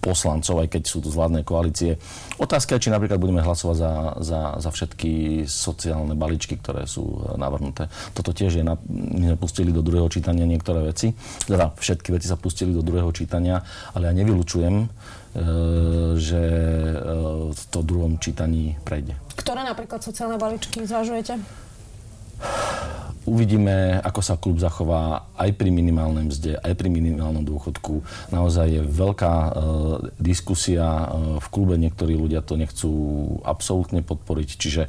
poslancov, 0.06 0.62
aj 0.62 0.70
keď 0.78 0.84
sú 0.86 1.02
tu 1.02 1.10
z 1.10 1.18
vládnej 1.18 1.42
koalície. 1.42 1.98
Otázka 2.38 2.78
je, 2.78 2.86
či 2.86 2.94
napríklad 2.94 3.18
budeme 3.18 3.42
hlasovať 3.42 3.78
za, 3.82 3.94
za, 4.22 4.42
za 4.62 4.70
všetky 4.70 5.44
sociálne 5.50 6.14
balíčky, 6.14 6.62
ktoré 6.62 6.86
sú 6.86 7.34
navrhnuté. 7.42 7.90
Toto 8.14 8.30
tiež 8.30 8.62
je, 8.62 8.64
na, 8.64 8.78
my 8.86 9.34
sme 9.34 9.38
pustili 9.42 9.74
do 9.74 9.82
druhého 9.82 10.06
čítania 10.14 10.46
niektoré 10.46 10.86
veci, 10.86 11.18
teda 11.50 11.74
všetky 11.74 12.14
veci 12.14 12.30
sa 12.30 12.38
pustili 12.38 12.70
do 12.70 12.86
druhého 12.86 13.10
čítania, 13.10 13.66
ale 13.98 14.06
ja 14.06 14.14
nevylučujem, 14.14 14.76
e, 14.78 14.88
že 16.22 16.42
e, 16.46 17.50
to 17.74 17.78
v 17.82 17.88
druhom 17.90 18.14
čítaní 18.22 18.78
prejde. 18.86 19.18
Ktoré 19.34 19.66
napríklad 19.66 20.06
sociálne 20.06 20.38
balíčky 20.38 20.86
zvažujete? 20.86 21.65
Uvidíme, 23.26 24.02
ako 24.06 24.22
sa 24.22 24.38
klub 24.38 24.62
zachová 24.62 25.26
aj 25.34 25.58
pri 25.58 25.74
minimálnej 25.74 26.30
mzde, 26.30 26.62
aj 26.62 26.74
pri 26.78 26.94
minimálnom 26.94 27.42
dôchodku. 27.42 28.06
Naozaj 28.30 28.68
je 28.70 28.82
veľká 28.86 29.34
e, 29.34 29.50
diskusia 30.22 30.86
e, 30.86 31.06
v 31.42 31.48
klube, 31.50 31.74
niektorí 31.82 32.14
ľudia 32.14 32.46
to 32.46 32.54
nechcú 32.54 32.94
absolútne 33.42 34.06
podporiť, 34.06 34.50
čiže, 34.62 34.84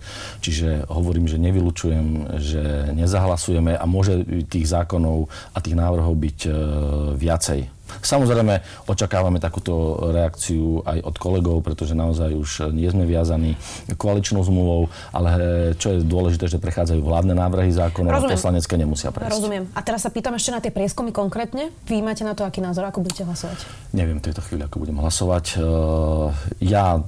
čiže 0.45 0.85
hovorím, 0.93 1.29
že 1.29 1.41
nevylučujem, 1.41 2.37
že 2.37 2.93
nezahlasujeme 2.93 3.73
a 3.73 3.85
môže 3.89 4.25
tých 4.49 4.69
zákonov 4.69 5.33
a 5.57 5.59
tých 5.65 5.77
návrhov 5.77 6.13
byť 6.13 6.39
e, 6.45 6.51
viacej. 7.17 7.76
Samozrejme, 8.03 8.63
očakávame 8.87 9.39
takúto 9.39 9.99
reakciu 10.13 10.83
aj 10.87 11.03
od 11.07 11.17
kolegov, 11.17 11.63
pretože 11.63 11.95
naozaj 11.95 12.31
už 12.35 12.51
nie 12.75 12.87
sme 12.91 13.07
viazaní 13.07 13.55
koaličnou 13.95 14.43
zmluvou, 14.43 14.93
ale 15.15 15.29
čo 15.79 15.97
je 15.97 16.07
dôležité, 16.07 16.51
že 16.51 16.63
prechádzajú 16.63 17.01
vládne 17.03 17.35
návrhy 17.35 17.71
zákonov 17.71 18.11
a 18.13 18.21
poslanecké 18.27 18.75
nemusia 18.79 19.11
prejsť. 19.11 19.33
Rozumiem. 19.33 19.65
A 19.75 19.81
teraz 19.83 20.05
sa 20.07 20.11
pýtam 20.11 20.35
ešte 20.35 20.51
na 20.55 20.61
tie 20.63 20.71
prieskumy 20.75 21.11
konkrétne. 21.11 21.71
Vy 21.87 22.03
máte 22.03 22.27
na 22.27 22.35
to 22.35 22.43
aký 22.47 22.63
názor, 22.63 22.87
ako 22.87 23.03
budete 23.03 23.27
hlasovať? 23.27 23.59
Neviem 23.95 24.19
v 24.19 24.31
tejto 24.31 24.43
chvíli, 24.45 24.63
ako 24.67 24.83
budem 24.83 24.99
hlasovať. 24.99 25.45
Uh, 25.59 26.31
ja 26.63 27.03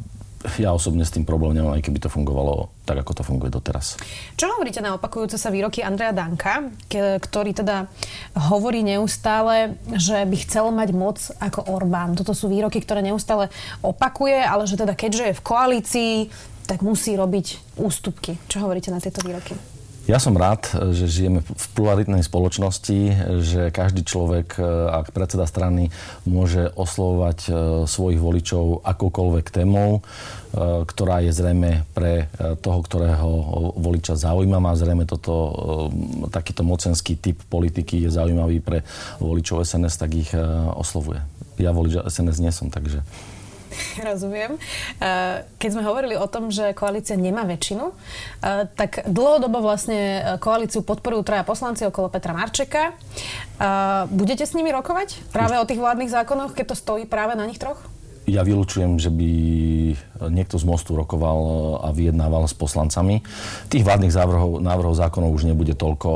ja 0.58 0.70
osobne 0.70 1.02
s 1.02 1.10
tým 1.10 1.26
problém 1.26 1.58
nemám, 1.58 1.74
aj 1.74 1.82
keby 1.82 1.98
to 1.98 2.06
fungovalo 2.06 2.70
tak, 2.88 3.04
ako 3.04 3.20
to 3.20 3.22
funguje 3.28 3.52
doteraz. 3.52 4.00
Čo 4.40 4.48
hovoríte 4.56 4.80
na 4.80 4.96
opakujúce 4.96 5.36
sa 5.36 5.52
výroky 5.52 5.84
Andreja 5.84 6.16
Danka, 6.16 6.72
ktorý 7.20 7.52
teda 7.52 7.84
hovorí 8.48 8.80
neustále, 8.80 9.76
že 9.92 10.24
by 10.24 10.36
chcel 10.48 10.72
mať 10.72 10.88
moc 10.96 11.20
ako 11.36 11.68
Orbán. 11.68 12.16
Toto 12.16 12.32
sú 12.32 12.48
výroky, 12.48 12.80
ktoré 12.80 13.04
neustále 13.04 13.52
opakuje, 13.84 14.40
ale 14.40 14.64
že 14.64 14.80
teda 14.80 14.96
keďže 14.96 15.24
je 15.28 15.38
v 15.38 15.44
koalícii, 15.44 16.14
tak 16.64 16.80
musí 16.80 17.12
robiť 17.12 17.76
ústupky. 17.76 18.40
Čo 18.48 18.64
hovoríte 18.64 18.88
na 18.88 19.04
tieto 19.04 19.20
výroky? 19.20 19.77
Ja 20.08 20.16
som 20.16 20.32
rád, 20.40 20.72
že 20.96 21.04
žijeme 21.04 21.44
v 21.44 21.66
pluralitnej 21.76 22.24
spoločnosti, 22.24 23.00
že 23.44 23.68
každý 23.68 24.08
človek, 24.08 24.56
e, 24.56 24.64
ak 24.88 25.12
predseda 25.12 25.44
strany, 25.44 25.92
môže 26.24 26.72
oslovovať 26.80 27.38
e, 27.44 27.50
svojich 27.84 28.16
voličov 28.16 28.88
akoukoľvek 28.88 29.46
témou, 29.52 30.00
e, 30.00 30.02
ktorá 30.88 31.20
je 31.28 31.36
zrejme 31.36 31.84
pre 31.92 32.32
toho, 32.64 32.80
ktorého 32.80 33.28
voliča 33.76 34.16
zaujíma. 34.16 34.64
Má 34.64 34.72
zrejme 34.80 35.04
toto, 35.04 35.52
takýto 36.32 36.64
mocenský 36.64 37.20
typ 37.20 37.44
politiky 37.52 38.08
je 38.08 38.08
zaujímavý 38.08 38.64
pre 38.64 38.88
voličov 39.20 39.60
SNS, 39.60 40.00
tak 40.00 40.16
ich 40.16 40.32
oslovuje. 40.72 41.20
Ja 41.60 41.76
volič 41.76 42.00
SNS 42.00 42.40
nie 42.40 42.52
som, 42.56 42.72
takže... 42.72 43.04
Rozumiem. 44.08 44.56
Eh, 44.98 45.44
keď 45.58 45.70
sme 45.72 45.82
hovorili 45.86 46.14
o 46.16 46.26
tom, 46.26 46.50
že 46.50 46.72
koalícia 46.74 47.14
nemá 47.14 47.44
väčšinu, 47.44 47.84
eh, 47.90 48.66
tak 48.72 49.04
dlhodobo 49.08 49.60
vlastne 49.60 50.00
eh, 50.00 50.22
koalíciu 50.40 50.82
podporujú 50.82 51.22
traja 51.24 51.44
poslanci 51.44 51.84
okolo 51.84 52.10
Petra 52.12 52.32
Marčeka. 52.34 52.96
Budete 54.14 54.46
s 54.46 54.54
nimi 54.54 54.70
rokovať 54.70 55.34
práve 55.34 55.58
o 55.58 55.66
tých 55.66 55.82
vládnych 55.82 56.14
zákonoch, 56.14 56.54
keď 56.54 56.70
to 56.70 56.76
stojí 56.78 57.04
práve 57.10 57.34
na 57.34 57.42
nich 57.42 57.58
troch? 57.58 57.82
Ja 58.28 58.44
vylúčujem, 58.44 59.00
že 59.00 59.08
by 59.08 59.30
niekto 60.28 60.60
z 60.60 60.64
Mostu 60.68 60.92
rokoval 60.94 61.40
a 61.80 61.88
vyjednával 61.90 62.44
s 62.44 62.52
poslancami. 62.52 63.24
Tých 63.72 63.82
vládnych 63.82 64.12
návrhov, 64.12 64.60
návrhov 64.60 64.94
zákonov 65.00 65.32
už 65.32 65.48
nebude 65.48 65.72
toľko, 65.72 66.08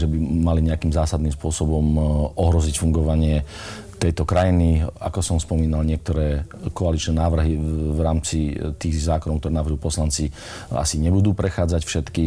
že 0.00 0.08
by 0.08 0.16
mali 0.18 0.64
nejakým 0.64 0.90
zásadným 0.90 1.36
spôsobom 1.36 2.00
ohroziť 2.32 2.80
fungovanie 2.80 3.44
tejto 3.96 4.28
krajiny, 4.28 4.84
ako 5.00 5.20
som 5.24 5.36
spomínal, 5.40 5.82
niektoré 5.82 6.44
koaličné 6.72 7.16
návrhy 7.16 7.56
v 7.96 8.00
rámci 8.00 8.54
tých 8.76 9.00
zákonov, 9.02 9.40
ktoré 9.40 9.52
navrhujú 9.56 9.80
poslanci, 9.80 10.30
asi 10.70 11.00
nebudú 11.00 11.32
prechádzať 11.32 11.82
všetky, 11.82 12.24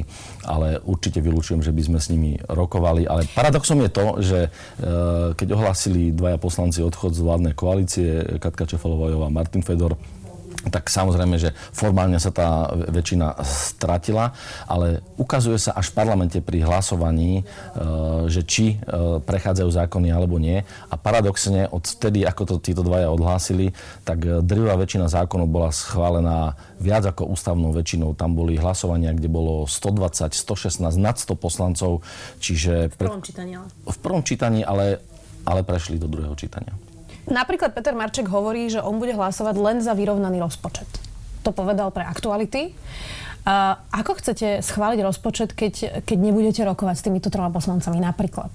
ale 0.50 0.82
určite 0.84 1.22
vylúčujem, 1.22 1.62
že 1.62 1.72
by 1.72 1.82
sme 1.86 2.00
s 2.02 2.12
nimi 2.12 2.32
rokovali. 2.50 3.06
Ale 3.06 3.30
paradoxom 3.32 3.80
je 3.86 3.92
to, 3.92 4.06
že 4.20 4.40
e, 4.46 4.50
keď 5.38 5.48
ohlásili 5.56 6.12
dvaja 6.12 6.42
poslanci 6.42 6.82
odchod 6.82 7.14
z 7.14 7.22
vládnej 7.24 7.54
koalície, 7.54 8.10
Katka 8.42 8.66
Čefalovajová 8.66 9.30
a 9.30 9.36
Martin 9.36 9.62
Fedor, 9.62 9.96
tak 10.68 10.92
samozrejme, 10.92 11.40
že 11.40 11.56
formálne 11.72 12.20
sa 12.20 12.36
tá 12.36 12.68
väčšina 12.76 13.40
stratila, 13.48 14.36
ale 14.68 15.00
ukazuje 15.16 15.56
sa 15.56 15.72
až 15.80 15.96
v 15.96 15.98
parlamente 16.04 16.44
pri 16.44 16.68
hlasovaní, 16.68 17.40
e, 17.40 17.44
že 18.28 18.44
či 18.44 18.76
e, 18.76 19.24
prechádzajú 19.24 19.70
zákony 19.72 20.12
alebo 20.12 20.36
nie. 20.36 20.60
A 20.92 20.96
paradoxne, 21.00 21.72
od 21.72 21.88
vtedy, 21.88 22.28
ako 22.28 22.44
to 22.44 22.56
títo 22.60 22.84
dvaja 22.84 23.08
odhlásili, 23.08 23.72
tak 24.04 24.20
drvá 24.44 24.76
väčšina 24.76 25.08
zákonov 25.08 25.48
bola 25.48 25.72
schválená 25.72 26.60
viac 26.84 27.08
ako 27.08 27.32
ústavnou 27.32 27.72
väčšinou. 27.72 28.12
Tam 28.20 28.36
boli 28.36 28.60
hlasovania, 28.60 29.16
kde 29.16 29.32
bolo 29.32 29.64
120, 29.64 30.36
116, 30.36 31.00
nad 31.00 31.16
100 31.16 31.40
poslancov. 31.40 32.04
Čiže 32.44 32.92
v 32.92 32.96
prvom 33.00 33.22
čítaní. 33.24 33.56
V 33.88 33.98
prvom 34.00 34.24
čítaní, 34.24 34.68
ale, 34.68 35.00
ale 35.48 35.64
prešli 35.64 35.96
do 35.96 36.12
druhého 36.12 36.36
čítania. 36.36 36.76
Napríklad 37.30 37.78
Peter 37.78 37.94
Marček 37.94 38.26
hovorí, 38.26 38.74
že 38.74 38.82
on 38.82 38.98
bude 38.98 39.14
hlasovať 39.14 39.56
len 39.58 39.78
za 39.86 39.94
vyrovnaný 39.94 40.42
rozpočet. 40.42 40.90
To 41.46 41.54
povedal 41.54 41.94
pre 41.94 42.04
aktuality. 42.04 42.74
Uh, 43.46 43.80
ako 43.96 44.20
chcete 44.20 44.60
schváliť 44.66 45.00
rozpočet, 45.00 45.56
keď, 45.56 46.04
keď 46.04 46.18
nebudete 46.20 46.62
rokovať 46.66 46.96
s 47.00 47.06
týmito 47.06 47.32
troma 47.32 47.54
poslancami 47.54 48.02
napríklad? 48.04 48.52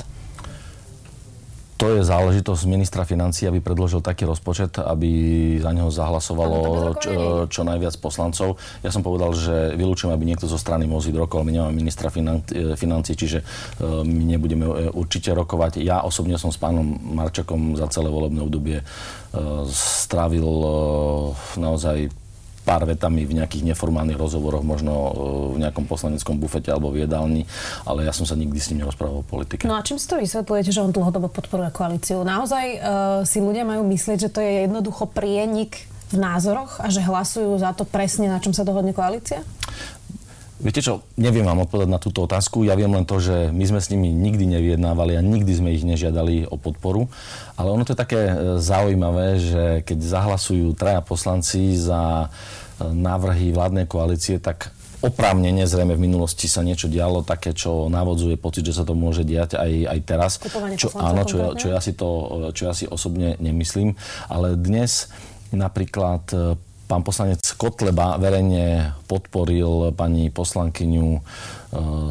To 1.75 1.99
je 1.99 2.07
záležitosť 2.07 2.63
ministra 2.71 3.03
financí, 3.03 3.45
aby 3.45 3.59
predložil 3.59 3.99
taký 3.99 4.25
rozpočet, 4.25 4.79
aby 4.79 5.11
za 5.59 5.71
neho 5.75 5.91
zahlasovalo 5.91 6.59
čo, 7.03 7.13
čo 7.51 7.61
najviac 7.67 7.99
poslancov. 7.99 8.57
Ja 8.81 8.95
som 8.95 9.03
povedal, 9.03 9.35
že 9.35 9.75
vylúčujem, 9.75 10.15
aby 10.15 10.25
niekto 10.25 10.47
zo 10.47 10.57
strany 10.57 10.87
môcť 10.87 11.13
rokoval. 11.15 11.45
My 11.45 11.53
nemáme 11.53 11.77
ministra 11.77 12.09
financí, 12.09 13.13
čiže 13.13 13.45
my 13.85 14.25
nebudeme 14.35 14.95
určite 14.95 15.35
rokovať. 15.35 15.83
Ja 15.83 16.07
osobne 16.07 16.39
som 16.41 16.55
s 16.55 16.59
pánom 16.63 16.97
Marčakom 17.03 17.75
za 17.75 17.91
celé 17.91 18.09
volebné 18.09 18.41
obdobie 18.41 18.87
strávil 19.75 20.47
naozaj 21.59 22.09
pár 22.65 22.89
vetami 22.89 23.29
v 23.29 23.39
nejakých 23.39 23.77
neformálnych 23.77 24.17
rozhovoroch, 24.17 24.65
možno 24.65 24.93
e, 24.93 25.13
v 25.55 25.59
nejakom 25.61 25.85
poslaneckom 25.85 26.41
bufete 26.41 26.73
alebo 26.73 26.89
v 26.89 27.05
jedálni, 27.05 27.45
ale 27.85 28.09
ja 28.09 28.13
som 28.17 28.25
sa 28.25 28.35
nikdy 28.35 28.57
s 28.57 28.73
ním 28.73 28.83
nerozprával 28.83 29.21
o 29.21 29.27
politike. 29.27 29.69
No 29.69 29.77
a 29.77 29.85
čím 29.85 30.01
si 30.01 30.09
to 30.09 30.17
vysvetľujete, 30.17 30.73
že 30.73 30.81
on 30.81 30.91
dlhodobo 30.91 31.29
podporuje 31.29 31.71
koalíciu? 31.71 32.25
Naozaj 32.25 32.67
uh, 32.75 32.81
si 33.29 33.45
ľudia 33.45 33.69
majú 33.69 33.85
myslieť, 33.85 34.29
že 34.29 34.33
to 34.33 34.41
je 34.41 34.65
jednoducho 34.65 35.05
prienik 35.13 35.85
v 36.15 36.17
názoroch 36.17 36.81
a 36.81 36.89
že 36.89 37.05
hlasujú 37.05 37.59
za 37.61 37.77
to 37.77 37.85
presne, 37.85 38.33
na 38.33 38.41
čom 38.41 38.57
sa 38.57 38.65
dohodne 38.65 38.97
koalícia? 38.97 39.45
Viete 40.63 40.79
čo, 40.79 41.03
neviem 41.19 41.43
vám 41.43 41.67
odpovedať 41.67 41.91
na 41.91 41.99
túto 41.99 42.31
otázku. 42.31 42.63
Ja 42.63 42.79
viem 42.79 42.95
len 42.95 43.03
to, 43.03 43.19
že 43.19 43.51
my 43.51 43.65
sme 43.67 43.81
s 43.83 43.91
nimi 43.91 44.15
nikdy 44.15 44.47
nevyjednávali 44.55 45.19
a 45.19 45.23
nikdy 45.23 45.51
sme 45.51 45.75
ich 45.75 45.83
nežiadali 45.83 46.47
o 46.47 46.55
podporu. 46.55 47.11
Ale 47.59 47.75
ono 47.75 47.83
to 47.83 47.99
je 47.99 48.03
také 48.03 48.21
e, 48.31 48.35
zaujímavé, 48.63 49.43
že 49.43 49.65
keď 49.83 49.99
zahlasujú 49.99 50.79
traja 50.79 51.03
poslanci 51.03 51.75
za 51.75 52.31
e, 52.31 52.87
návrhy 52.87 53.51
vládnej 53.51 53.91
koalície, 53.91 54.39
tak 54.39 54.71
oprávnene, 55.03 55.67
zrejme 55.67 55.99
v 55.99 56.07
minulosti 56.07 56.49
sa 56.49 56.63
niečo 56.63 56.89
dialo 56.89 57.27
také, 57.27 57.53
čo 57.53 57.93
navodzuje 57.93 58.41
pocit, 58.41 58.65
že 58.65 58.79
sa 58.79 58.87
to 58.89 58.97
môže 58.97 59.27
diať 59.27 59.59
aj, 59.61 59.73
aj 59.91 59.99
teraz. 60.07 60.33
Čo, 60.79 60.95
áno, 60.97 61.27
čo, 61.29 61.53
čo, 61.59 61.67
ja 61.75 61.83
si 61.83 61.93
to, 61.93 62.09
čo 62.57 62.71
ja 62.71 62.73
si 62.73 62.87
osobne 62.87 63.37
nemyslím. 63.43 63.99
Ale 64.31 64.55
dnes 64.55 65.11
napríklad 65.53 66.25
e, 66.31 66.57
pán 66.85 67.03
poslanec 67.03 67.41
Kotleba 67.57 68.21
verejne 68.21 68.93
podporil 69.09 69.91
pani 69.97 70.29
poslankyňu 70.29 71.09
e, 71.17 71.21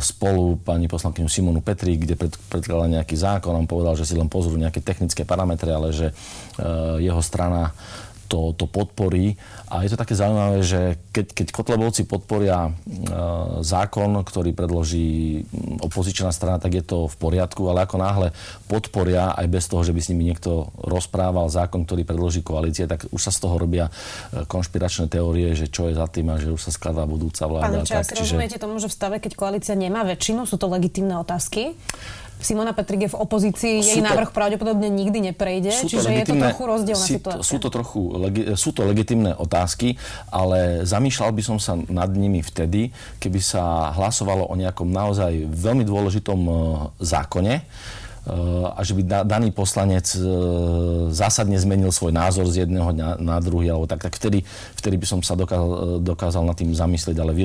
spolu, 0.01 0.57
pani 0.61 0.89
poslankyňu 0.89 1.29
Simonu 1.29 1.61
Petri, 1.61 1.97
kde 1.97 2.17
pred, 2.17 2.33
predkladal 2.49 2.89
nejaký 2.89 3.13
zákon. 3.13 3.53
On 3.53 3.69
povedal, 3.69 3.93
že 3.93 4.09
si 4.09 4.17
len 4.17 4.27
pozrú 4.27 4.57
nejaké 4.57 4.81
technické 4.81 5.23
parametre, 5.23 5.69
ale 5.69 5.93
že 5.93 6.09
e, 6.09 6.13
jeho 7.05 7.21
strana 7.21 7.71
to, 8.27 8.55
to 8.57 8.65
podporí. 8.65 9.35
A 9.69 9.83
je 9.85 9.93
to 9.93 9.97
také 9.99 10.17
zaujímavé, 10.17 10.63
že 10.63 10.97
keď, 11.11 11.25
keď 11.33 11.47
Kotlebovci 11.53 12.03
podporia 12.05 12.69
e, 12.69 12.71
zákon, 13.61 14.09
ktorý 14.21 14.55
predloží 14.55 15.43
opozičná 15.81 16.33
strana, 16.33 16.57
tak 16.57 16.77
je 16.77 16.83
to 16.83 17.05
v 17.09 17.15
poriadku, 17.17 17.67
ale 17.69 17.85
ako 17.85 17.95
náhle 17.99 18.27
podporia 18.67 19.33
aj 19.37 19.47
bez 19.49 19.65
toho, 19.69 19.81
že 19.85 19.93
by 19.93 20.01
s 20.01 20.09
nimi 20.13 20.29
niekto 20.29 20.71
rozprával 20.81 21.49
zákon, 21.49 21.85
ktorý 21.85 22.05
predloží 22.05 22.41
koalície, 22.41 22.89
tak 22.89 23.09
už 23.09 23.21
sa 23.21 23.31
z 23.31 23.39
toho 23.43 23.55
robia 23.57 23.89
e, 23.89 24.43
konšpiračné 24.45 25.09
teórie, 25.11 25.53
že 25.53 25.69
čo 25.69 25.89
je 25.89 25.97
za 25.97 26.07
tým 26.09 26.31
a 26.33 26.39
že 26.39 26.53
už 26.53 26.69
sa 26.69 26.71
skladá 26.73 27.05
budúca 27.05 27.45
vláda. 27.45 27.81
Pán 27.81 27.87
Čas, 27.87 28.09
čiže... 28.11 28.35
rozumiete 28.35 28.57
tomu, 28.57 28.81
že 28.81 28.89
v 28.89 28.95
stave, 28.95 29.17
keď 29.21 29.33
koalícia 29.37 29.75
nemá 29.77 30.01
väčšinu, 30.07 30.45
sú 30.49 30.57
to 30.57 30.69
legitimné 30.71 31.17
otázky? 31.19 31.75
Simona 32.43 32.75
Petrik 32.75 33.07
je 33.07 33.11
v 33.13 33.17
opozícii, 33.17 33.75
sú 33.79 33.87
jej 33.87 34.01
to, 34.03 34.07
návrh 34.09 34.35
pravdepodobne 34.35 34.91
nikdy 34.91 35.31
neprejde, 35.31 35.71
čiže 35.71 36.11
je 36.11 36.25
to 36.27 36.35
trochu 36.35 36.63
rozdielna 36.67 37.05
si, 37.07 37.15
situácia. 37.15 37.47
Sú 37.47 37.57
to, 37.61 37.67
trochu, 37.71 38.01
sú 38.59 38.69
to 38.75 38.83
legitimné 38.83 39.31
otázky, 39.31 39.95
ale 40.27 40.83
zamýšľal 40.83 41.31
by 41.31 41.43
som 41.45 41.57
sa 41.61 41.79
nad 41.87 42.11
nimi 42.11 42.43
vtedy, 42.43 42.91
keby 43.23 43.39
sa 43.39 43.95
hlasovalo 43.95 44.51
o 44.51 44.55
nejakom 44.59 44.91
naozaj 44.91 45.47
veľmi 45.47 45.87
dôležitom 45.87 46.39
e, 46.43 46.51
zákone, 46.99 47.53
a 48.71 48.79
že 48.87 48.95
by 48.95 49.27
daný 49.27 49.51
poslanec 49.51 50.15
e, 50.15 50.19
zásadne 51.11 51.59
zmenil 51.59 51.91
svoj 51.91 52.15
názor 52.15 52.47
z 52.47 52.63
jedného 52.63 52.95
dňa 52.95 53.19
na 53.19 53.35
druhý, 53.43 53.67
alebo 53.67 53.83
tak, 53.83 53.99
tak 53.99 54.15
vtedy, 54.15 54.47
vtedy 54.79 54.95
by 54.95 55.07
som 55.07 55.19
sa 55.19 55.35
dokázal, 55.35 55.99
dokázal 55.99 56.43
nad 56.47 56.55
tým 56.55 56.71
zamyslieť, 56.71 57.19
ale 57.19 57.35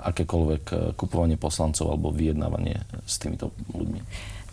akékoľvek 0.00 0.64
e, 0.72 0.76
kupovanie 0.96 1.36
poslancov 1.36 1.92
alebo 1.92 2.08
vyjednávanie 2.08 2.80
s 3.04 3.20
týmito 3.20 3.52
ľuďmi. 3.76 4.00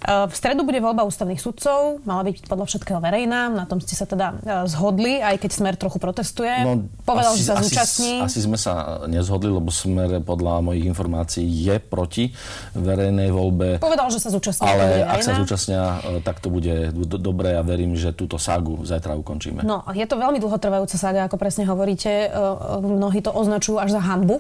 V 0.06 0.36
stredu 0.38 0.62
bude 0.62 0.78
voľba 0.78 1.02
ústavných 1.08 1.42
sudcov, 1.42 2.04
mala 2.06 2.22
byť 2.30 2.46
podľa 2.46 2.70
všetkého 2.70 3.00
verejná, 3.02 3.50
na 3.50 3.66
tom 3.66 3.82
ste 3.82 3.98
sa 3.98 4.06
teda 4.06 4.38
e, 4.38 4.70
zhodli, 4.70 5.18
aj 5.18 5.42
keď 5.42 5.50
Smer 5.50 5.76
trochu 5.82 5.98
protestuje. 5.98 6.52
No, 6.62 6.86
Povedal, 7.02 7.34
asi, 7.34 7.42
že 7.42 7.46
sa 7.50 7.56
zúčastní. 7.58 8.14
Asi, 8.22 8.38
asi 8.38 8.40
sme 8.46 8.58
sa 8.60 9.02
nezhodli, 9.10 9.50
lebo 9.50 9.74
Smer 9.74 10.22
podľa 10.22 10.62
mojich 10.62 10.86
informácií 10.86 11.42
je 11.42 11.82
proti 11.82 12.30
verejnej 12.78 13.34
voľbe. 13.34 13.82
Povedal, 13.82 14.14
že 14.14 14.22
sa 14.22 14.30
zúčastní. 14.30 14.70
Ale 14.70 15.02
ak 15.10 15.26
sa 15.26 15.34
zúčastnia, 15.34 15.98
e, 16.06 16.22
tak 16.22 16.38
to 16.38 16.54
bude 16.54 16.94
do, 16.94 17.18
dobré 17.18 17.58
a 17.58 17.66
verím, 17.66 17.98
že 17.98 18.14
túto 18.14 18.38
ságu 18.38 18.86
zajtra 18.86 19.18
ukončíme. 19.18 19.66
No, 19.66 19.82
je 19.90 20.06
to 20.06 20.22
veľmi 20.22 20.38
dlhotrvajúca 20.38 21.02
sága, 21.02 21.26
ako 21.26 21.42
presne 21.42 21.66
hovoríte. 21.66 22.30
E, 22.30 22.38
mnohí 22.78 23.26
to 23.26 23.34
označujú 23.34 23.82
až 23.82 23.98
za 23.98 24.06
hanbu 24.06 24.38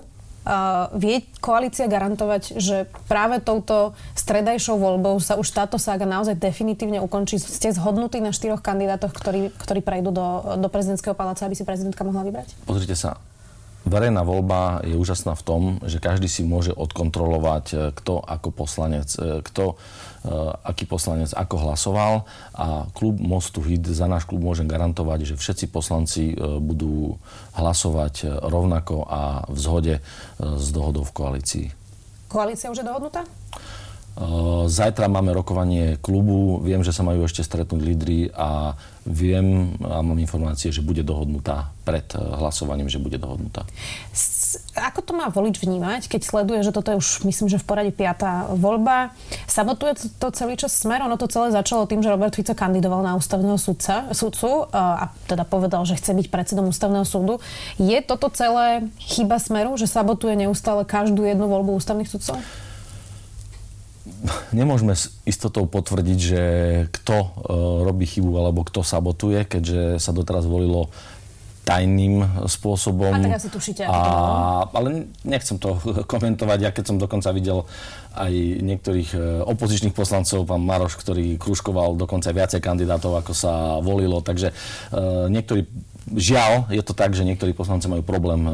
vie 0.93 1.25
koalícia 1.41 1.89
garantovať, 1.89 2.61
že 2.61 2.85
práve 3.09 3.41
touto 3.41 3.97
stredajšou 4.13 4.77
voľbou 4.77 5.17
sa 5.17 5.35
už 5.41 5.49
táto 5.49 5.81
sága 5.81 6.05
naozaj 6.05 6.37
definitívne 6.37 7.01
ukončí? 7.01 7.41
Ste 7.41 7.73
zhodnutí 7.73 8.21
na 8.21 8.29
štyroch 8.29 8.61
kandidátoch, 8.61 9.11
ktorí, 9.11 9.49
ktorí 9.57 9.81
prejdú 9.81 10.13
do, 10.13 10.57
do 10.61 10.67
prezidentského 10.69 11.17
paláca, 11.17 11.49
aby 11.49 11.57
si 11.57 11.65
prezidentka 11.65 12.05
mohla 12.05 12.21
vybrať? 12.21 12.53
Pozrite 12.69 12.93
sa, 12.93 13.17
verejná 13.85 14.25
voľba 14.25 14.81
je 14.83 14.97
úžasná 14.97 15.37
v 15.37 15.45
tom, 15.45 15.61
že 15.85 16.01
každý 16.01 16.25
si 16.25 16.41
môže 16.41 16.73
odkontrolovať, 16.73 17.65
e, 17.71 17.75
kto 17.93 18.19
ako 18.19 18.49
poslanec, 18.51 19.09
e, 19.15 19.39
kto 19.45 19.79
Eh, 20.25 20.31
aký 20.65 20.89
poslanec 20.89 21.29
ako 21.37 21.69
hlasoval 21.69 22.25
a 22.57 22.89
klub 22.97 23.21
Mostu 23.21 23.61
Hit, 23.61 23.85
za 23.85 24.09
náš 24.09 24.25
klub 24.25 24.41
môžem 24.41 24.65
garantovať, 24.65 25.21
že 25.21 25.35
všetci 25.37 25.69
poslanci 25.69 26.33
budú 26.57 27.21
hlasovať 27.53 28.41
rovnako 28.41 29.05
a 29.05 29.45
v 29.45 29.57
zhode 29.61 29.95
s 30.41 30.67
dohodou 30.73 31.05
v 31.05 31.13
koalícii. 31.13 31.67
Koalícia 32.25 32.73
už 32.73 32.81
je 32.81 32.89
dohodnutá? 32.89 33.21
Zajtra 34.65 35.11
máme 35.11 35.35
rokovanie 35.35 35.99
klubu, 35.99 36.63
viem, 36.63 36.79
že 36.87 36.95
sa 36.95 37.03
majú 37.03 37.27
ešte 37.27 37.43
stretnúť 37.43 37.81
lídry 37.83 38.31
a 38.31 38.79
viem 39.03 39.75
a 39.83 39.99
mám 39.99 40.15
informácie, 40.17 40.71
že 40.71 40.79
bude 40.79 41.03
dohodnutá 41.03 41.75
pred 41.83 42.07
hlasovaním, 42.15 42.87
že 42.87 42.95
bude 42.95 43.19
dohodnutá. 43.19 43.67
Ako 44.79 45.03
to 45.03 45.11
má 45.11 45.27
volič 45.27 45.59
vnímať, 45.59 46.07
keď 46.07 46.31
sleduje, 46.31 46.63
že 46.63 46.71
toto 46.71 46.95
je 46.95 46.97
už, 47.03 47.27
myslím, 47.27 47.51
že 47.51 47.59
v 47.59 47.67
poradí 47.67 47.91
piatá 47.91 48.47
voľba? 48.55 49.11
Sabotuje 49.51 49.99
to 50.15 50.31
celý 50.31 50.55
čas 50.55 50.71
smer? 50.71 51.03
Ono 51.03 51.19
to 51.19 51.27
celé 51.27 51.51
začalo 51.51 51.83
tým, 51.83 51.99
že 51.99 52.07
Robert 52.07 52.39
Fico 52.39 52.55
kandidoval 52.55 53.03
na 53.03 53.19
ústavného 53.19 53.59
sudca, 53.59 54.15
sudcu 54.15 54.71
a 54.71 55.11
teda 55.27 55.43
povedal, 55.43 55.83
že 55.83 55.99
chce 55.99 56.15
byť 56.15 56.27
predsedom 56.31 56.71
ústavného 56.71 57.03
súdu. 57.03 57.43
Je 57.75 57.99
toto 57.99 58.31
celé 58.31 58.87
chyba 59.03 59.43
smeru, 59.43 59.75
že 59.75 59.91
sabotuje 59.91 60.39
neustále 60.39 60.87
každú 60.87 61.27
jednu 61.27 61.51
voľbu 61.51 61.75
ústavných 61.75 62.07
sudcov? 62.07 62.39
Nemôžeme 64.53 64.93
s 64.93 65.15
istotou 65.23 65.65
potvrdiť, 65.65 66.19
že 66.19 66.43
kto 66.91 67.17
uh, 67.17 67.29
robí 67.85 68.05
chybu 68.05 68.31
alebo 68.37 68.65
kto 68.65 68.81
sabotuje, 68.81 69.45
keďže 69.45 70.01
sa 70.01 70.11
doteraz 70.11 70.45
volilo 70.47 70.93
tajným 71.65 72.45
spôsobom. 72.45 73.09
A 73.09 73.25
tak 73.25 73.41
asi 73.41 73.49
tušíte, 73.49 73.81
a, 73.89 74.69
Ale 74.69 75.09
nechcem 75.25 75.57
to 75.57 75.81
komentovať. 76.13 76.59
Ja 76.61 76.69
keď 76.69 76.93
som 76.93 76.97
dokonca 77.01 77.33
videl 77.33 77.65
aj 78.15 78.31
niektorých 78.61 79.09
e, 79.11 79.19
opozičných 79.43 79.91
poslancov, 79.91 80.45
pán 80.45 80.61
Maroš, 80.61 80.95
ktorý 80.95 81.35
kružkoval 81.41 81.97
dokonca 81.99 82.31
viacej 82.31 82.61
kandidátov, 82.61 83.17
ako 83.17 83.33
sa 83.33 83.81
volilo. 83.81 84.21
Takže 84.21 84.53
uh, 84.53 85.27
niektorí, 85.27 85.67
žiaľ, 86.13 86.69
je 86.71 86.79
to 86.85 86.93
tak, 86.93 87.17
že 87.17 87.27
niektorí 87.27 87.51
poslanci 87.51 87.89
majú 87.89 88.05
problém 88.05 88.45
uh, 88.45 88.53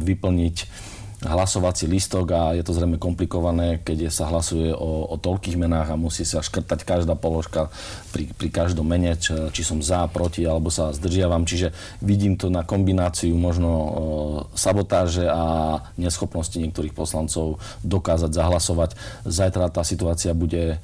vyplniť 0.00 0.56
hlasovací 1.22 1.86
listok 1.86 2.26
a 2.34 2.42
je 2.58 2.66
to 2.66 2.74
zrejme 2.74 2.98
komplikované, 2.98 3.78
keď 3.82 4.10
sa 4.10 4.26
hlasuje 4.26 4.74
o, 4.74 5.06
o 5.06 5.16
toľkých 5.16 5.54
menách 5.54 5.94
a 5.94 6.00
musí 6.00 6.26
sa 6.26 6.42
škrtať 6.42 6.82
každá 6.82 7.14
položka 7.14 7.70
pri, 8.10 8.26
pri 8.34 8.48
každom 8.50 8.84
mene, 8.86 9.14
či, 9.14 9.32
či 9.54 9.62
som 9.62 9.78
za, 9.78 10.10
proti 10.10 10.42
alebo 10.42 10.68
sa 10.68 10.90
zdržiavam. 10.90 11.46
Čiže 11.46 11.70
vidím 12.02 12.34
to 12.34 12.50
na 12.50 12.66
kombináciu 12.66 13.34
možno 13.38 13.70
e, 13.70 13.90
sabotáže 14.58 15.26
a 15.30 15.78
neschopnosti 15.94 16.58
niektorých 16.58 16.94
poslancov 16.94 17.62
dokázať 17.86 18.30
zahlasovať. 18.34 18.90
Zajtra 19.22 19.70
tá 19.70 19.86
situácia 19.86 20.34
bude 20.34 20.76
e, 20.76 20.78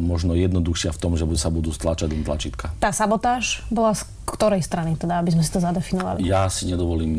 možno 0.00 0.32
jednoduchšia 0.32 0.96
v 0.96 1.00
tom, 1.00 1.12
že 1.14 1.28
sa 1.36 1.52
budú 1.52 1.70
stlačať 1.70 2.08
len 2.08 2.24
tlačítka. 2.24 2.72
Tá 2.80 2.88
sabotáž 2.90 3.64
bola 3.68 3.92
z 3.92 4.08
ktorej 4.32 4.62
strany, 4.64 4.94
teda, 4.96 5.18
aby 5.20 5.34
sme 5.34 5.42
si 5.44 5.50
to 5.50 5.60
zadefinovali? 5.60 6.24
Ja 6.24 6.46
si 6.46 6.70
nedovolím 6.70 7.12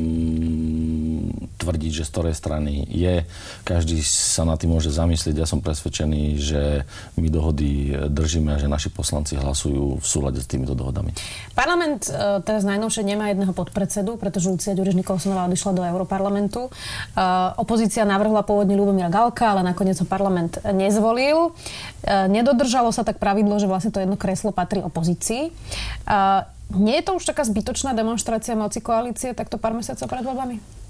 tvrdiť, 1.59 1.91
že 1.91 2.03
z 2.07 2.11
ktorej 2.23 2.39
strany 2.39 2.87
je. 2.87 3.27
Každý 3.67 3.99
sa 3.99 4.47
na 4.47 4.55
tým 4.55 4.71
môže 4.71 4.87
zamyslieť. 4.95 5.43
Ja 5.43 5.43
som 5.43 5.59
presvedčený, 5.59 6.39
že 6.39 6.87
my 7.19 7.27
dohody 7.27 7.91
držíme 8.07 8.55
a 8.55 8.61
že 8.63 8.71
naši 8.71 8.87
poslanci 8.87 9.35
hlasujú 9.35 9.99
v 9.99 10.05
súlade 10.07 10.39
s 10.39 10.47
týmito 10.47 10.71
dohodami. 10.71 11.11
Parlament 11.51 12.07
e, 12.07 12.39
teraz 12.47 12.63
najnovšie 12.63 13.03
nemá 13.03 13.35
jedného 13.35 13.51
podpredsedu, 13.51 14.15
pretože 14.15 14.47
Lucia 14.47 14.71
Ďuriš 14.71 14.95
Nikolsonová 14.95 15.51
odišla 15.51 15.75
do 15.75 15.83
Európarlamentu. 15.83 16.71
E, 16.71 16.71
opozícia 17.59 18.07
navrhla 18.07 18.47
pôvodne 18.47 18.79
Ľubomíra 18.79 19.11
Galka, 19.11 19.51
ale 19.51 19.67
nakoniec 19.67 19.99
ho 19.99 20.07
parlament 20.07 20.63
nezvolil. 20.71 21.51
E, 22.07 22.31
nedodržalo 22.31 22.95
sa 22.95 23.03
tak 23.03 23.19
pravidlo, 23.19 23.59
že 23.59 23.67
vlastne 23.67 23.91
to 23.91 23.99
jedno 23.99 24.15
kreslo 24.15 24.55
patrí 24.55 24.79
opozícii. 24.79 25.51
Nie 26.73 26.95
je 27.03 27.05
to 27.05 27.19
už 27.19 27.27
taká 27.27 27.43
zbytočná 27.43 27.91
demonstrácia 27.93 28.55
moci 28.55 28.79
koalície 28.79 29.35
takto 29.35 29.59
pár 29.59 29.75
mesiacov 29.75 30.07
pred 30.07 30.23
voľbami? 30.23 30.82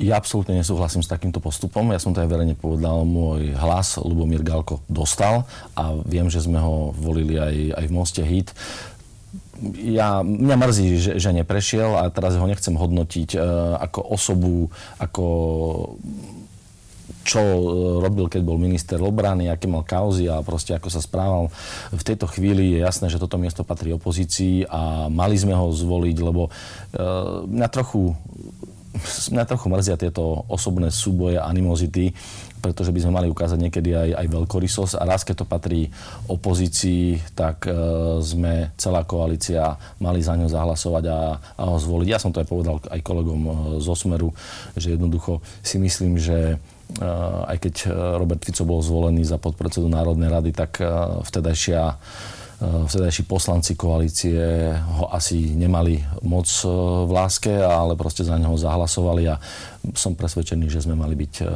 Ja 0.00 0.16
absolútne 0.16 0.56
nesúhlasím 0.56 1.04
s 1.04 1.12
takýmto 1.12 1.44
postupom. 1.44 1.92
Ja 1.92 2.00
som 2.00 2.16
to 2.16 2.24
aj 2.24 2.32
verejne 2.32 2.56
povedal, 2.56 3.04
môj 3.04 3.52
hlas 3.52 4.00
Lubomír 4.00 4.40
Galko 4.40 4.80
dostal 4.88 5.44
a 5.76 5.92
viem, 6.08 6.32
že 6.32 6.40
sme 6.40 6.56
ho 6.56 6.96
volili 6.96 7.36
aj, 7.36 7.76
aj 7.76 7.84
v 7.84 7.92
Moste 7.92 8.24
Hit. 8.24 8.56
Ja, 9.76 10.24
mňa 10.24 10.56
mrzí, 10.56 10.86
že, 10.96 11.12
že 11.20 11.36
neprešiel 11.36 12.00
a 12.00 12.08
teraz 12.08 12.32
ho 12.40 12.48
nechcem 12.48 12.72
hodnotiť 12.80 13.36
e, 13.36 13.38
ako 13.76 14.00
osobu, 14.08 14.72
ako 14.96 15.24
čo 17.20 17.44
e, 17.44 17.60
robil, 18.00 18.32
keď 18.32 18.40
bol 18.40 18.56
minister 18.56 18.96
obrany, 19.04 19.52
aké 19.52 19.68
mal 19.68 19.84
kauzy 19.84 20.32
a 20.32 20.40
proste 20.40 20.72
ako 20.72 20.88
sa 20.88 21.04
správal. 21.04 21.52
V 21.92 22.00
tejto 22.00 22.24
chvíli 22.24 22.72
je 22.72 22.88
jasné, 22.88 23.12
že 23.12 23.20
toto 23.20 23.36
miesto 23.36 23.68
patrí 23.68 23.92
opozícii 23.92 24.64
a 24.64 25.12
mali 25.12 25.36
sme 25.36 25.52
ho 25.52 25.68
zvoliť, 25.68 26.16
lebo 26.24 26.48
e, 26.48 26.50
mňa 27.52 27.68
trochu 27.68 28.16
mňa 29.30 29.44
trochu 29.46 29.66
mrzia 29.70 29.94
tieto 29.94 30.44
osobné 30.50 30.90
súboje, 30.90 31.38
animozity, 31.38 32.10
pretože 32.60 32.92
by 32.92 33.00
sme 33.00 33.16
mali 33.16 33.28
ukázať 33.32 33.58
niekedy 33.58 33.90
aj, 33.96 34.10
aj 34.20 34.26
veľkorysosť 34.28 34.94
a 35.00 35.02
raz, 35.08 35.24
keď 35.24 35.42
to 35.42 35.46
patrí 35.48 35.80
opozícii, 36.28 37.22
tak 37.32 37.64
e, 37.64 37.72
sme, 38.20 38.74
celá 38.76 39.06
koalícia, 39.08 39.80
mali 40.02 40.20
za 40.20 40.36
ňo 40.36 40.50
zahlasovať 40.50 41.04
a, 41.08 41.20
a 41.40 41.62
ho 41.70 41.78
zvoliť. 41.80 42.08
Ja 42.10 42.20
som 42.20 42.34
to 42.34 42.44
aj 42.44 42.48
povedal 42.50 42.76
aj 42.84 43.00
kolegom 43.00 43.40
e, 43.46 43.52
z 43.80 43.86
Osmeru, 43.88 44.36
že 44.76 44.98
jednoducho 44.98 45.40
si 45.64 45.80
myslím, 45.80 46.20
že 46.20 46.56
e, 47.00 47.06
aj 47.48 47.56
keď 47.64 47.74
Robert 48.20 48.44
Fico 48.44 48.68
bol 48.68 48.84
zvolený 48.84 49.24
za 49.24 49.40
podpredsedu 49.40 49.88
Národnej 49.88 50.28
rady, 50.28 50.50
tak 50.52 50.84
e, 50.84 50.86
vtedajšia 51.24 51.96
vtedajší 52.60 53.24
poslanci 53.24 53.72
koalície 53.72 54.36
ho 55.00 55.08
asi 55.08 55.56
nemali 55.56 56.04
moc 56.20 56.44
eh, 56.44 56.68
v 57.08 57.10
láske, 57.10 57.52
ale 57.56 57.96
proste 57.96 58.20
za 58.20 58.36
neho 58.36 58.52
zahlasovali 58.52 59.32
a 59.32 59.40
som 59.96 60.12
presvedčený, 60.12 60.68
že 60.68 60.84
sme 60.84 60.92
mali 60.92 61.16
byť 61.16 61.34
eh, 61.40 61.48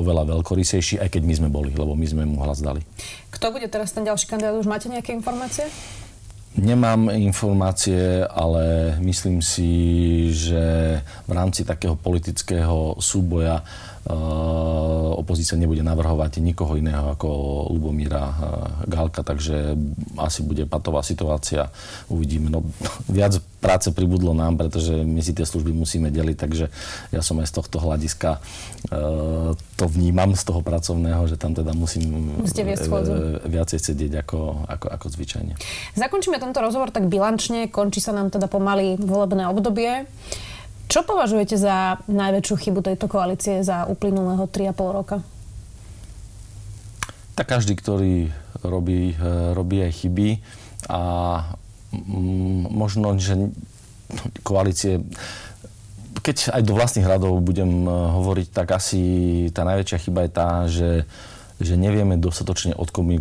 oveľa 0.00 0.24
veľkorysejší, 0.24 1.04
aj 1.04 1.08
keď 1.12 1.22
my 1.28 1.34
sme 1.36 1.48
boli, 1.52 1.70
lebo 1.76 1.92
my 1.92 2.06
sme 2.08 2.24
mu 2.24 2.40
hlas 2.40 2.64
dali. 2.64 2.80
Kto 3.28 3.52
bude 3.52 3.68
teraz 3.68 3.92
ten 3.92 4.08
ďalší 4.08 4.24
kandidát? 4.24 4.56
Už 4.56 4.64
máte 4.64 4.88
nejaké 4.88 5.12
informácie? 5.12 5.68
Nemám 6.58 7.12
informácie, 7.12 8.24
ale 8.24 8.96
myslím 9.04 9.44
si, 9.44 9.70
že 10.32 10.96
v 11.28 11.32
rámci 11.36 11.62
takého 11.62 11.94
politického 11.94 12.96
súboja 12.98 13.62
Eh, 13.62 13.97
opozícia 15.18 15.60
nebude 15.60 15.84
navrhovať 15.84 16.40
nikoho 16.40 16.80
iného 16.80 17.12
ako 17.12 17.28
Lubomíra 17.74 18.24
eh, 18.24 18.34
Galka, 18.88 19.20
takže 19.20 19.76
asi 20.16 20.40
bude 20.40 20.64
patová 20.64 21.04
situácia. 21.04 21.68
Uvidíme. 22.08 22.48
No, 22.48 22.64
viac 23.10 23.36
práce 23.58 23.90
pribudlo 23.90 24.32
nám, 24.32 24.56
pretože 24.56 24.94
my 24.94 25.18
si 25.20 25.34
tie 25.34 25.42
služby 25.42 25.74
musíme 25.74 26.08
deliť, 26.14 26.36
takže 26.38 26.70
ja 27.10 27.20
som 27.20 27.42
aj 27.42 27.50
z 27.50 27.54
tohto 27.58 27.82
hľadiska 27.82 28.38
uh, 28.38 29.50
to 29.74 29.84
vnímam 29.90 30.30
z 30.38 30.46
toho 30.46 30.62
pracovného, 30.62 31.26
že 31.26 31.34
tam 31.34 31.58
teda 31.58 31.74
musím 31.74 32.38
viacej 33.42 33.82
sedieť 33.82 34.22
ako, 34.22 34.62
ako, 34.62 34.86
ako 34.94 35.06
zvyčajne. 35.10 35.58
Zakončíme 35.98 36.38
tento 36.38 36.62
rozhovor 36.62 36.94
tak 36.94 37.10
bilančne, 37.10 37.66
končí 37.66 37.98
sa 37.98 38.14
nám 38.14 38.30
teda 38.30 38.46
pomaly 38.46 38.94
volebné 38.94 39.50
obdobie. 39.50 40.06
Čo 40.88 41.04
považujete 41.04 41.60
za 41.60 42.00
najväčšiu 42.08 42.54
chybu 42.56 42.80
tejto 42.80 43.12
koalície 43.12 43.60
za 43.60 43.84
uplynulého 43.84 44.48
3,5 44.48 44.96
roka? 44.96 45.16
Tak 47.36 47.44
každý, 47.44 47.76
ktorý 47.76 48.32
robí, 48.64 49.12
eh, 49.12 49.52
robí 49.52 49.84
aj 49.84 49.92
chyby 49.94 50.28
a 50.88 51.00
možno, 52.72 53.16
že 53.20 53.52
koalície 54.44 55.04
keď 56.18 56.60
aj 56.60 56.62
do 56.66 56.76
vlastných 56.76 57.08
radov 57.08 57.40
budem 57.40 57.84
eh, 57.84 57.92
hovoriť, 57.92 58.48
tak 58.52 58.72
asi 58.72 59.02
tá 59.52 59.68
najväčšia 59.68 60.04
chyba 60.08 60.20
je 60.24 60.30
tá, 60.32 60.50
že 60.66 60.88
že 61.58 61.74
nevieme 61.74 62.14
dostatočne 62.14 62.78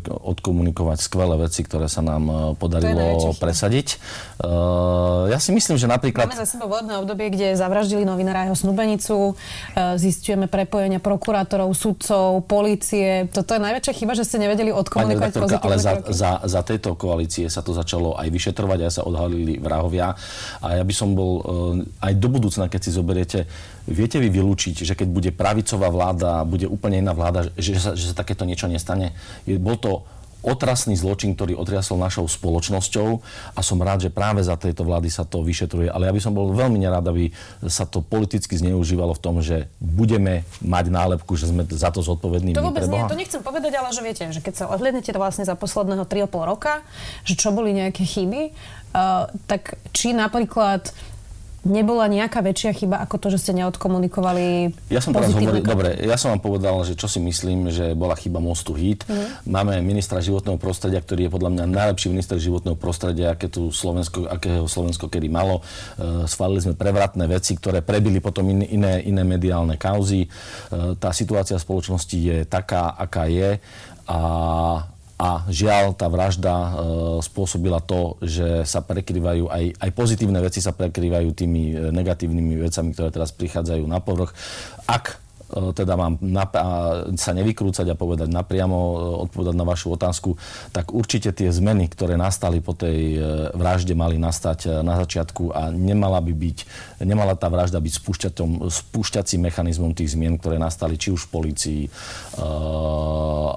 odkomunikovať 0.07 0.97
skvelé 1.01 1.35
veci, 1.41 1.65
ktoré 1.65 1.89
sa 1.89 2.05
nám 2.05 2.23
e, 2.29 2.33
podarilo 2.53 3.33
presadiť. 3.37 3.97
Uh, 4.37 5.25
ja 5.33 5.41
si 5.41 5.49
myslím, 5.49 5.81
že 5.81 5.89
napríklad... 5.89 6.29
Máme 6.29 6.37
za 6.37 6.45
sebou 6.45 6.69
vodné 6.69 6.93
obdobie, 7.01 7.33
kde 7.33 7.57
zavraždili 7.57 8.05
novinára 8.05 8.45
jeho 8.45 8.57
snubenicu, 8.57 9.33
uh, 9.33 9.97
zistujeme 9.97 10.45
prepojenia 10.45 11.01
prokurátorov, 11.01 11.73
sudcov, 11.73 12.45
polície. 12.45 13.25
Toto 13.33 13.57
je 13.57 13.61
najväčšia 13.61 13.93
chyba, 13.97 14.13
že 14.13 14.23
ste 14.29 14.37
nevedeli 14.45 14.69
odkomunikovať 14.69 15.31
pozitívne 15.33 15.65
ale 15.67 15.77
za, 15.81 15.93
za, 16.13 16.31
za 16.45 16.61
tejto 16.61 16.93
koalície 16.93 17.49
sa 17.49 17.65
to 17.65 17.73
začalo 17.73 18.13
aj 18.15 18.29
vyšetrovať, 18.29 18.79
aj 18.85 18.91
sa 18.93 19.03
odhalili 19.03 19.57
vrahovia. 19.57 20.13
A 20.61 20.77
ja 20.77 20.83
by 20.85 20.93
som 20.93 21.17
bol 21.17 21.31
uh, 21.37 21.43
aj 22.05 22.13
do 22.21 22.27
budúcna, 22.29 22.69
keď 22.69 22.81
si 22.85 22.91
zoberiete 22.93 23.39
Viete 23.87 24.19
vy 24.19 24.27
vylúčiť, 24.27 24.83
že 24.83 24.93
keď 24.99 25.07
bude 25.07 25.31
pravicová 25.31 25.87
vláda, 25.87 26.43
bude 26.43 26.67
úplne 26.67 26.99
iná 26.99 27.15
vláda, 27.15 27.47
že 27.55 27.79
sa, 27.79 27.95
že 27.95 28.11
sa 28.11 28.15
takéto 28.19 28.43
niečo 28.43 28.67
nestane? 28.67 29.15
Je, 29.47 29.55
bol 29.55 29.79
to 29.79 30.03
otrasný 30.45 30.93
zločin, 30.93 31.33
ktorý 31.33 31.57
otriasol 31.57 31.97
našou 31.97 32.29
spoločnosťou 32.29 33.09
a 33.57 33.59
som 33.59 33.81
rád, 33.81 34.07
že 34.07 34.13
práve 34.13 34.39
za 34.45 34.53
tejto 34.55 34.85
vlády 34.85 35.09
sa 35.09 35.25
to 35.25 35.41
vyšetruje. 35.41 35.89
Ale 35.89 36.07
ja 36.07 36.13
by 36.13 36.21
som 36.21 36.31
bol 36.31 36.53
veľmi 36.53 36.77
nerád, 36.77 37.09
aby 37.09 37.33
sa 37.65 37.89
to 37.89 38.05
politicky 38.05 38.53
zneužívalo 38.53 39.17
v 39.17 39.21
tom, 39.21 39.35
že 39.41 39.67
budeme 39.81 40.45
mať 40.61 40.85
nálepku, 40.87 41.33
že 41.35 41.49
sme 41.49 41.65
za 41.67 41.89
to 41.89 42.05
zodpovední. 42.05 42.53
To 42.53 42.63
vôbec 42.63 42.85
nie, 42.85 43.03
to 43.03 43.17
nechcem 43.17 43.41
povedať, 43.41 43.75
ale 43.75 43.89
že 43.91 44.01
viete, 44.05 44.23
že 44.29 44.39
keď 44.39 44.53
sa 44.53 44.65
odhľadnete 44.71 45.11
vlastne 45.17 45.43
za 45.43 45.57
posledného 45.57 46.05
3,5 46.05 46.31
roka, 46.47 46.85
že 47.25 47.33
čo 47.33 47.49
boli 47.49 47.73
nejaké 47.73 48.05
chyby, 48.05 48.53
uh, 48.93 49.27
tak 49.49 49.75
či 49.91 50.13
napríklad 50.13 50.93
nebola 51.67 52.07
nejaká 52.07 52.39
väčšia 52.39 52.71
chyba 52.73 53.03
ako 53.03 53.15
to, 53.19 53.27
že 53.35 53.43
ste 53.43 53.51
neodkomunikovali 53.59 54.71
Ja 54.87 55.03
som 55.03 55.11
teraz 55.11 55.35
hovoril, 55.35 55.61
dobre, 55.61 55.99
ja 55.99 56.15
som 56.15 56.31
vám 56.33 56.41
povedal, 56.41 56.75
že 56.87 56.95
čo 56.95 57.11
si 57.11 57.19
myslím, 57.19 57.67
že 57.69 57.91
bola 57.93 58.15
chyba 58.15 58.39
Mostu 58.39 58.73
HIT. 58.73 59.03
Mm. 59.05 59.27
Máme 59.45 59.73
ministra 59.83 60.23
životného 60.23 60.55
prostredia, 60.57 61.03
ktorý 61.03 61.27
je 61.27 61.31
podľa 61.35 61.51
mňa 61.53 61.65
najlepší 61.67 62.07
minister 62.09 62.39
životného 62.39 62.79
prostredia, 62.79 63.35
aké 63.35 63.51
tu 63.51 63.69
Slovensko, 63.69 64.25
akého 64.25 64.65
Slovensko 64.65 65.11
kedy 65.11 65.27
malo. 65.27 65.61
Uh, 65.99 66.23
schválili 66.23 66.63
sme 66.63 66.73
prevratné 66.73 67.27
veci, 67.27 67.59
ktoré 67.59 67.83
prebili 67.83 68.23
potom 68.23 68.47
in, 68.47 68.63
iné, 68.63 69.03
iné 69.03 69.21
mediálne 69.27 69.75
kauzy. 69.75 70.25
Uh, 70.25 70.95
tá 70.95 71.11
situácia 71.11 71.59
v 71.59 71.65
spoločnosti 71.67 72.17
je 72.17 72.37
taká, 72.47 72.95
aká 72.95 73.27
je 73.27 73.59
a 74.07 74.19
a 75.17 75.49
žiaľ, 75.49 75.97
tá 75.97 76.05
vražda 76.13 76.53
e, 76.53 76.69
spôsobila 77.25 77.81
to, 77.81 78.21
že 78.21 78.69
sa 78.69 78.85
prekrývajú 78.85 79.49
aj, 79.49 79.81
aj 79.81 79.89
pozitívne 79.97 80.37
veci 80.45 80.61
sa 80.61 80.77
prekrývajú 80.77 81.29
tými 81.33 81.63
e, 81.73 81.75
negatívnymi 81.89 82.61
vecami, 82.69 82.93
ktoré 82.93 83.09
teraz 83.09 83.33
prichádzajú 83.33 83.81
na 83.89 83.97
povrch. 83.97 84.37
Ak 84.85 85.17
teda 85.47 85.93
mám 85.95 86.19
nap- 86.19 86.59
sa 87.15 87.31
nevykrúcať 87.31 87.87
a 87.91 87.95
povedať 87.95 88.27
napriamo, 88.27 88.77
e, 88.77 88.95
odpovedať 89.27 89.55
na 89.55 89.65
vašu 89.65 89.95
otázku, 89.95 90.35
tak 90.75 90.91
určite 90.91 91.31
tie 91.31 91.47
zmeny, 91.47 91.87
ktoré 91.87 92.19
nastali 92.19 92.59
po 92.59 92.75
tej 92.75 93.15
e, 93.15 93.19
vražde, 93.55 93.95
mali 93.95 94.19
nastať 94.19 94.83
na 94.83 94.99
začiatku 94.99 95.55
a 95.55 95.71
nemala 95.71 96.19
by 96.19 96.33
byť, 96.35 96.57
nemala 97.07 97.33
tá 97.39 97.47
vražda 97.47 97.79
byť 97.79 97.93
spúšťacím 98.67 99.41
mechanizmom 99.47 99.95
tých 99.95 100.13
zmien, 100.13 100.35
ktoré 100.35 100.59
nastali 100.59 100.99
či 100.99 101.15
už 101.15 101.27
v 101.27 101.33
policii, 101.33 101.81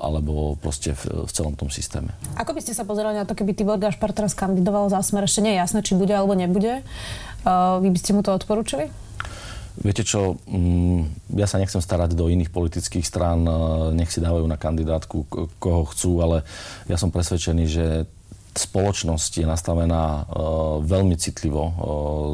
alebo 0.00 0.56
proste 0.60 0.94
v, 0.94 1.26
v 1.26 1.30
celom 1.30 1.54
tom 1.58 1.68
systéme. 1.72 2.14
Ako 2.38 2.54
by 2.54 2.60
ste 2.62 2.76
sa 2.76 2.86
pozerali 2.86 3.18
na 3.18 3.26
to, 3.26 3.34
keby 3.34 3.52
Tibor 3.56 3.80
Gašpar 3.80 4.14
teraz 4.14 4.32
kandidoval 4.36 4.88
za 4.88 5.02
smer? 5.02 5.26
Ešte 5.26 5.42
nie 5.44 5.56
je 5.56 5.60
jasné, 5.60 5.80
či 5.82 5.98
bude 5.98 6.12
alebo 6.14 6.36
nebude. 6.36 6.84
Vy 7.80 7.88
by 7.88 7.98
ste 7.98 8.12
mu 8.12 8.20
to 8.20 8.36
odporúčili? 8.36 8.92
Viete 9.80 10.04
čo, 10.04 10.36
mm, 10.44 11.32
ja 11.40 11.48
sa 11.48 11.56
nechcem 11.56 11.80
starať 11.80 12.12
do 12.12 12.28
iných 12.28 12.52
politických 12.52 13.00
strán, 13.00 13.48
e, 13.48 13.52
nech 13.96 14.12
si 14.12 14.20
dávajú 14.20 14.44
na 14.44 14.60
kandidátku 14.60 15.24
koho 15.56 15.82
chcú, 15.88 16.20
ale 16.20 16.44
ja 16.84 17.00
som 17.00 17.08
presvedčený, 17.08 17.64
že 17.64 17.86
spoločnosť 18.50 19.32
je 19.40 19.46
nastavená 19.46 20.26
uh, 20.26 20.82
veľmi 20.82 21.14
citlivo 21.14 21.70
uh, 21.70 21.74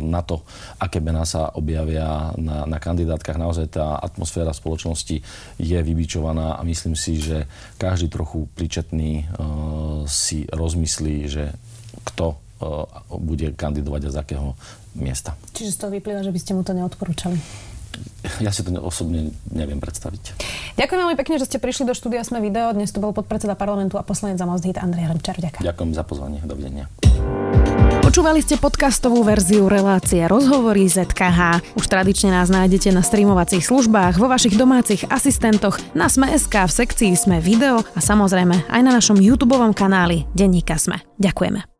na 0.00 0.24
to, 0.24 0.48
aké 0.80 0.96
mená 0.96 1.28
sa 1.28 1.52
objavia 1.52 2.32
na, 2.40 2.64
na 2.64 2.80
kandidátkach. 2.80 3.36
Naozaj 3.36 3.76
tá 3.76 4.00
atmosféra 4.00 4.56
spoločnosti 4.56 5.20
je 5.60 5.78
vybičovaná 5.84 6.56
a 6.56 6.64
myslím 6.64 6.96
si, 6.96 7.20
že 7.20 7.44
každý 7.76 8.08
trochu 8.08 8.48
príčetný 8.56 9.28
uh, 9.28 10.08
si 10.08 10.48
rozmyslí, 10.48 11.16
že 11.28 11.52
kto 12.12 12.40
bude 13.12 13.52
kandidovať 13.52 14.02
a 14.08 14.10
z 14.12 14.16
akého 14.16 14.46
miesta. 14.96 15.36
Čiže 15.52 15.70
z 15.74 15.78
toho 15.80 15.90
vyplýva, 15.92 16.24
že 16.24 16.32
by 16.32 16.40
ste 16.40 16.52
mu 16.56 16.64
to 16.64 16.72
neodporúčali? 16.72 17.36
Ja 18.44 18.52
si 18.52 18.60
to 18.60 18.76
osobne 18.84 19.32
neviem 19.48 19.80
predstaviť. 19.80 20.36
Ďakujem 20.76 21.00
veľmi 21.00 21.16
pekne, 21.16 21.40
že 21.40 21.48
ste 21.48 21.56
prišli 21.56 21.88
do 21.88 21.96
štúdia 21.96 22.20
Sme 22.28 22.44
video. 22.44 22.68
Dnes 22.76 22.92
to 22.92 23.00
bol 23.00 23.16
podpredseda 23.16 23.56
parlamentu 23.56 23.96
a 23.96 24.04
poslanec 24.04 24.36
za 24.36 24.44
Most 24.44 24.68
Hit 24.68 24.76
Andrej 24.76 25.08
Hrnčar. 25.16 25.40
Ďakujem. 25.40 25.64
Ďakujem 25.64 25.90
za 25.96 26.04
pozvanie. 26.04 26.38
Dovidenia. 26.44 26.84
Počúvali 28.04 28.40
ste 28.44 28.60
podcastovú 28.60 29.24
verziu 29.26 29.66
relácie 29.66 30.22
Rozhovory 30.28 30.86
ZKH. 30.86 31.74
Už 31.74 31.84
tradične 31.88 32.32
nás 32.32 32.52
nájdete 32.52 32.92
na 32.94 33.02
streamovacích 33.02 33.64
službách, 33.64 34.20
vo 34.20 34.30
vašich 34.30 34.54
domácich 34.54 35.04
asistentoch, 35.08 35.80
na 35.96 36.06
Sme.sk, 36.06 36.54
v 36.54 36.72
sekcii 36.72 37.12
Sme 37.18 37.42
video 37.42 37.82
a 37.82 38.00
samozrejme 38.00 38.68
aj 38.68 38.80
na 38.84 38.92
našom 38.92 39.18
YouTube 39.18 39.58
kanáli 39.74 40.28
Denníka 40.36 40.78
Sme. 40.78 41.02
Ďakujeme. 41.18 41.75